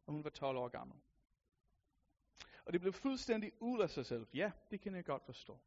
Og 0.05 0.13
hun 0.13 0.23
var 0.23 0.29
12 0.29 0.57
år 0.57 0.67
gammel. 0.67 0.97
Og 2.69 2.73
det 2.73 2.81
blev 2.81 2.93
fuldstændig 2.93 3.51
ud 3.59 3.81
af 3.81 3.89
sig 3.89 4.05
selv. 4.05 4.27
Ja, 4.33 4.51
det 4.71 4.81
kan 4.81 4.95
jeg 4.95 5.05
godt 5.05 5.25
forstå. 5.25 5.59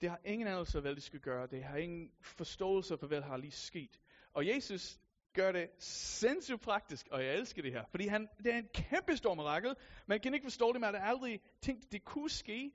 Det 0.00 0.10
har 0.10 0.20
ingen 0.24 0.48
anelse 0.48 0.78
af, 0.78 0.82
hvad 0.82 0.94
de 0.96 1.00
skal 1.00 1.20
gøre. 1.20 1.46
Det 1.46 1.64
har 1.64 1.76
ingen 1.76 2.12
forståelse 2.20 2.98
for, 2.98 3.06
hvad 3.06 3.20
der 3.20 3.26
har 3.26 3.36
lige 3.36 3.50
sket. 3.50 4.00
Og 4.32 4.46
Jesus 4.46 5.00
gør 5.32 5.52
det 5.52 5.70
sindssygt 5.78 6.60
praktisk, 6.60 7.08
og 7.10 7.24
jeg 7.24 7.34
elsker 7.34 7.62
det 7.62 7.72
her, 7.72 7.84
fordi 7.90 8.06
han, 8.06 8.28
det 8.38 8.52
er 8.54 8.58
en 8.58 8.68
kæmpe 8.74 9.16
stor 9.16 9.34
mirakel. 9.34 9.74
Man 10.06 10.20
kan 10.20 10.34
ikke 10.34 10.44
forstå 10.44 10.72
det, 10.72 10.80
man 10.80 10.94
har 10.94 11.00
aldrig 11.00 11.40
tænkt, 11.60 11.92
det 11.92 12.04
kunne 12.04 12.30
ske. 12.30 12.72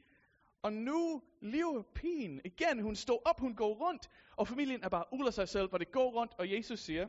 Og 0.62 0.74
nu 0.74 1.22
lever 1.42 1.84
pigen 1.96 2.42
igen. 2.46 2.82
Hun 2.82 2.96
står 2.96 3.22
op, 3.26 3.40
hun 3.40 3.56
går 3.56 3.88
rundt, 3.88 4.10
og 4.38 4.48
familien 4.48 4.84
er 4.84 4.90
bare 4.90 5.28
af 5.28 5.34
sig 5.34 5.50
selv, 5.50 5.70
hvor 5.70 5.78
det 5.78 5.92
går 5.92 6.12
rundt, 6.12 6.34
og 6.40 6.52
Jesus 6.52 6.80
siger, 6.80 7.08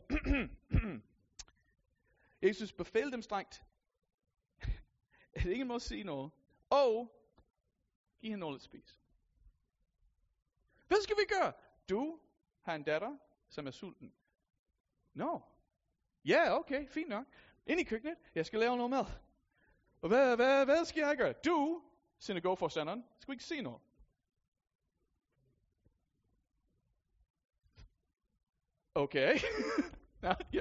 Jesus 2.47 2.73
befalede 2.73 3.13
dem 3.13 3.23
strengt, 3.23 3.65
at 5.33 5.45
ingen 5.45 5.69
må 5.69 5.79
sige 5.79 6.05
noget, 6.05 6.31
og 6.71 7.17
give 8.21 8.31
hende 8.31 8.41
noget 8.41 8.55
at 8.55 8.63
spise. 8.63 8.97
Hvad 10.89 11.03
skal 11.03 11.17
vi 11.17 11.35
gøre? 11.35 11.53
Du 11.89 12.21
har 12.61 12.75
en 12.75 12.83
datter, 12.83 13.17
som 13.49 13.67
er 13.67 13.71
sulten. 13.71 14.13
Nå. 15.15 15.25
No. 15.25 15.41
Ja, 16.25 16.45
yeah, 16.45 16.59
okay, 16.59 16.89
fint 16.89 17.09
nok. 17.09 17.27
Ind 17.67 17.81
i 17.81 17.85
køkkenet, 17.85 18.19
jeg 18.35 18.47
skal 18.47 18.59
lave 18.59 18.77
noget 18.77 18.91
mad. 18.91 19.05
Og 20.03 20.09
hvad, 20.09 20.37
hvad, 20.37 20.65
hvad 20.65 20.85
skal 20.85 21.01
jeg 21.01 21.17
gøre? 21.17 21.33
Du, 21.33 21.83
synagogeforstanderen, 22.19 23.05
skal 23.19 23.33
ikke 23.33 23.45
se 23.45 23.61
noget. 23.61 23.81
Okay. 28.95 29.39
ja, 30.23 30.35
ja. 30.53 30.61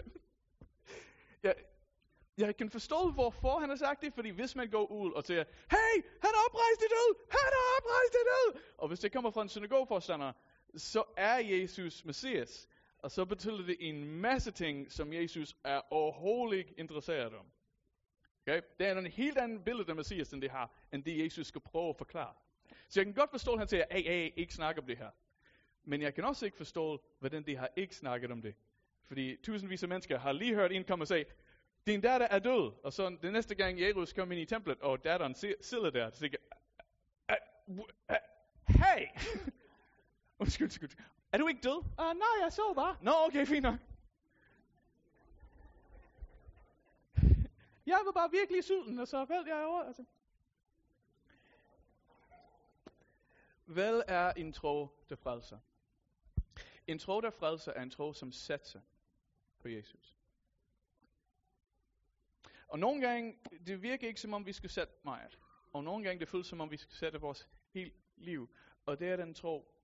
Jeg, 1.44 1.56
jeg 2.40 2.58
kan 2.58 2.70
forstå, 2.70 3.12
hvorfor 3.12 3.60
han 3.60 3.70
har 3.70 3.76
sagt 3.76 4.02
det, 4.02 4.14
fordi 4.14 4.30
hvis 4.30 4.56
man 4.56 4.70
går 4.70 4.92
ud 4.92 5.12
og 5.12 5.24
siger, 5.24 5.44
hey, 5.72 6.04
han 6.22 6.32
har 6.36 6.46
oprejst 6.50 6.80
det 6.82 6.90
død, 6.90 7.16
han 7.30 7.52
har 7.54 7.78
oprejst 7.78 8.14
det 8.14 8.24
død, 8.34 8.62
og 8.78 8.88
hvis 8.88 9.00
det 9.00 9.12
kommer 9.12 9.32
fra 9.32 9.42
en 9.42 9.50
synagogeforstander, 9.50 10.34
så 10.76 11.04
er 11.18 11.38
Jesus 11.38 12.06
Messias. 12.06 12.68
Og 13.00 13.12
så 13.12 13.26
betyder 13.26 13.66
det 13.66 13.78
en 13.80 14.06
masse 14.06 14.52
ting, 14.52 14.92
som 14.92 15.14
Jesus 15.14 15.56
er 15.64 15.82
overhovedet 15.94 16.58
ikke 16.58 16.74
interesseret 16.78 17.34
om. 17.34 17.46
Okay? 18.42 18.62
Det 18.80 18.88
er 18.88 18.98
en 18.98 19.06
helt 19.06 19.38
anden 19.38 19.64
billede 19.64 19.90
af 19.90 19.96
Messias, 19.96 20.34
end 20.34 20.42
det 20.42 20.52
har, 20.52 20.72
end 20.94 21.04
det 21.04 21.24
Jesus 21.24 21.48
skal 21.48 21.62
prøve 21.62 21.90
at 21.90 21.98
forklare. 21.98 22.34
Så 22.90 23.00
jeg 23.00 23.06
kan 23.06 23.14
godt 23.14 23.32
forstå, 23.32 23.54
at 23.54 23.60
han 23.60 23.68
siger, 23.68 23.86
hey, 23.92 24.04
hey, 24.04 24.32
ikke 24.36 24.54
snak 24.54 24.78
om 24.78 24.86
det 24.86 24.98
her. 24.98 25.10
Men 25.84 26.02
jeg 26.02 26.14
kan 26.14 26.24
også 26.24 26.46
ikke 26.46 26.58
forstå, 26.58 27.04
hvordan 27.20 27.44
de 27.44 27.56
har 27.56 27.70
ikke 27.76 27.96
snakket 27.96 28.32
om 28.32 28.42
det. 28.42 28.56
Fordi 29.04 29.36
tusindvis 29.44 29.84
af 29.84 29.90
mennesker 29.90 30.20
har 30.20 30.32
lige 30.32 30.56
hørt 30.56 30.72
en 30.72 30.84
komme 30.84 31.04
og 31.04 31.08
sige, 31.08 31.26
din 31.90 32.02
datter 32.02 32.28
er 32.28 32.40
død. 32.40 32.72
Og 32.84 32.94
så 32.94 33.18
den 33.22 33.34
næste 33.34 33.56
gang 33.56 33.82
Jesus 33.82 34.14
kom 34.14 34.32
ind 34.32 34.42
i 34.42 34.46
templet, 34.46 34.82
og 34.82 35.04
datteren 35.04 35.36
sidder 35.62 35.90
der, 35.90 36.10
så 36.10 36.20
siger 36.20 36.38
hey! 38.68 39.08
undskyld, 40.40 40.66
undskyld. 40.66 40.90
Er 41.32 41.38
du 41.38 41.48
ikke 41.48 41.62
død? 41.62 41.78
Uh, 41.78 42.18
nej, 42.18 42.44
jeg 42.44 42.52
så 42.52 42.74
bare. 42.76 42.98
Nå, 43.02 43.12
okay, 43.28 43.46
fint 43.46 43.64
nok. 43.64 43.80
jeg 47.86 48.00
var 48.06 48.12
bare 48.12 48.32
virkelig 48.32 48.64
sulten, 48.64 49.00
og 49.00 49.08
så 49.08 49.26
faldt 49.26 49.48
jeg 49.48 49.66
over. 49.66 49.84
Altså. 49.84 50.04
Hvad 53.66 54.02
er 54.08 54.32
en 54.32 54.54
tro, 54.54 54.88
der 55.10 55.16
frelser? 55.16 55.60
En 56.88 57.00
tro, 57.00 57.22
der 57.22 57.30
frelser, 57.30 57.72
er 57.72 57.82
en 57.82 57.90
tro, 57.90 58.14
som 58.14 58.32
satser 58.32 58.82
på 59.62 59.68
Jesus. 59.68 60.19
Og 62.70 62.80
nogle 62.80 63.08
gange, 63.08 63.40
det 63.68 63.82
virker 63.82 64.08
ikke 64.08 64.22
som 64.22 64.34
om, 64.34 64.46
vi 64.46 64.54
skal 64.54 64.70
sætte 64.70 64.94
meget. 65.04 65.40
Og 65.74 65.84
nogle 65.84 66.04
gange, 66.04 66.20
det 66.20 66.28
føles 66.28 66.48
som 66.48 66.62
om, 66.62 66.72
vi 66.72 66.78
skal 66.78 66.96
sætte 66.96 67.22
vores 67.22 67.50
helt 67.70 67.96
liv. 68.16 68.50
Og 68.86 69.00
det 69.00 69.08
er 69.08 69.16
den 69.16 69.34
tro, 69.34 69.76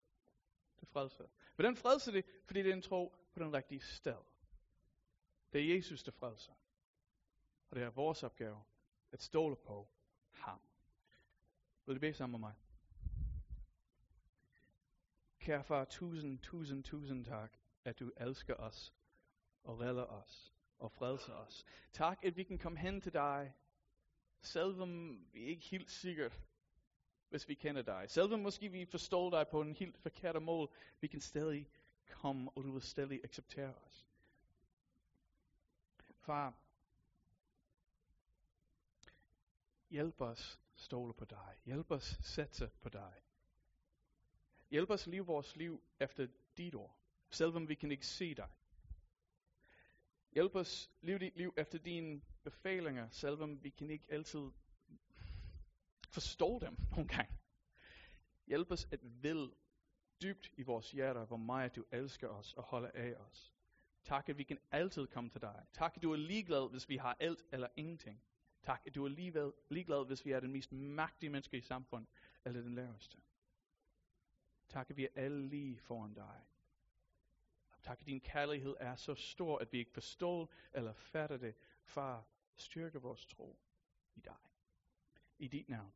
der 0.79 0.85
frelser. 0.85 1.25
den 1.57 1.75
frelser 1.75 2.11
det, 2.11 2.25
fordi 2.45 2.63
det 2.63 2.69
er 2.69 2.73
en 2.73 2.81
tro 2.81 3.15
på 3.33 3.39
den 3.39 3.53
rigtige 3.53 3.81
sted. 3.81 4.17
Det 5.53 5.61
er 5.61 5.75
Jesus, 5.75 6.03
der 6.03 6.11
frelser. 6.11 6.53
Og 7.69 7.75
det 7.75 7.83
er 7.83 7.89
vores 7.89 8.23
opgave 8.23 8.63
at 9.11 9.21
stole 9.21 9.55
på 9.55 9.89
ham. 10.31 10.59
Vil 11.85 11.95
du 11.95 11.99
bede 11.99 12.13
sammen 12.13 12.41
med 12.41 12.49
mig? 12.49 12.53
Kære 15.39 15.63
far, 15.63 15.85
tusind, 15.85 16.39
tusind, 16.39 16.83
tusind 16.83 17.25
tak, 17.25 17.57
at 17.83 17.99
du 17.99 18.11
elsker 18.17 18.53
os 18.53 18.93
og 19.63 19.79
redder 19.79 20.05
os 20.05 20.54
og 20.79 20.91
frelser 20.91 21.33
os. 21.33 21.65
Tak, 21.91 22.25
at 22.25 22.37
vi 22.37 22.43
kan 22.43 22.57
komme 22.57 22.77
hen 22.77 23.01
til 23.01 23.13
dig, 23.13 23.53
selvom 24.41 25.19
vi 25.33 25.39
ikke 25.43 25.65
helt 25.65 25.91
sikkert, 25.91 26.41
hvis 27.29 27.47
vi 27.47 27.53
kender 27.53 27.81
dig. 27.81 28.09
Selvom 28.09 28.39
måske 28.39 28.69
vi 28.69 28.85
forstår 28.85 29.29
dig 29.29 29.47
på 29.47 29.61
en 29.61 29.73
helt 29.73 29.97
forkert 29.97 30.43
måde, 30.43 30.69
vi 30.99 31.07
kan 31.07 31.21
stadig 31.21 31.69
komme, 32.07 32.51
og 32.55 32.63
du 32.63 32.71
vil 32.71 32.81
stadig 32.81 33.23
acceptere 33.23 33.75
os. 33.75 34.07
Far, 36.15 36.53
hjælp 39.89 40.21
os 40.21 40.59
stole 40.75 41.13
på 41.13 41.25
dig. 41.25 41.57
Hjælp 41.65 41.91
os 41.91 42.19
sætte 42.21 42.71
på 42.81 42.89
dig. 42.89 43.13
Hjælp 44.69 44.89
os 44.89 45.07
leve 45.07 45.25
vores 45.25 45.55
liv 45.55 45.83
efter 45.99 46.27
dit 46.57 46.75
ord, 46.75 46.97
selvom 47.29 47.69
vi 47.69 47.75
kan 47.75 47.91
ikke 47.91 48.07
se 48.07 48.35
dig. 48.35 48.49
Hjælp 50.35 50.55
os 50.55 50.91
liv 51.01 51.19
dit 51.19 51.37
liv 51.37 51.53
efter 51.57 51.77
dine 51.79 52.21
befalinger, 52.43 53.09
selvom 53.09 53.63
vi 53.63 53.69
kan 53.69 53.89
ikke 53.89 54.05
altid 54.09 54.51
forstå 56.09 56.59
dem 56.59 56.77
nogle 56.91 57.07
gange. 57.07 57.37
Hjælp 58.47 58.71
os 58.71 58.87
at 58.91 58.99
vil 59.01 59.51
dybt 60.21 60.51
i 60.57 60.63
vores 60.63 60.91
hjerter, 60.91 61.25
hvor 61.25 61.37
meget 61.37 61.75
du 61.75 61.85
elsker 61.91 62.27
os 62.27 62.53
og 62.53 62.63
holder 62.63 62.91
af 62.93 63.13
os. 63.15 63.53
Tak, 64.03 64.29
at 64.29 64.37
vi 64.37 64.43
kan 64.43 64.57
altid 64.71 65.07
komme 65.07 65.29
til 65.29 65.41
dig. 65.41 65.65
Tak, 65.73 65.93
at 65.95 66.01
du 66.01 66.11
er 66.11 66.17
ligeglad, 66.17 66.69
hvis 66.69 66.89
vi 66.89 66.97
har 66.97 67.17
alt 67.19 67.43
eller 67.51 67.67
ingenting. 67.75 68.21
Tak, 68.63 68.81
at 68.85 68.95
du 68.95 69.05
er 69.05 69.09
ligeglad, 69.69 70.05
hvis 70.05 70.25
vi 70.25 70.31
er 70.31 70.39
den 70.39 70.51
mest 70.51 70.71
magtige 70.71 71.29
menneske 71.29 71.57
i 71.57 71.61
samfundet, 71.61 72.09
eller 72.45 72.61
den 72.61 72.75
laveste. 72.75 73.17
Tak, 74.69 74.89
at 74.89 74.97
vi 74.97 75.03
er 75.03 75.09
alle 75.15 75.47
lige 75.47 75.79
foran 75.79 76.13
dig. 76.13 76.41
Tak, 77.85 77.99
at 77.99 78.05
din 78.05 78.19
kærlighed 78.19 78.75
er 78.79 78.95
så 78.95 79.15
stor, 79.15 79.57
at 79.57 79.73
vi 79.73 79.77
ikke 79.77 79.91
forstår 79.91 80.51
eller 80.73 80.93
fatter 80.93 81.37
det. 81.37 81.55
Far, 81.83 82.25
styrke 82.55 83.01
vores 83.01 83.25
tro 83.25 83.59
i 84.15 84.19
dig. 84.19 84.35
I 85.39 85.47
dit 85.47 85.69
navn. 85.69 85.93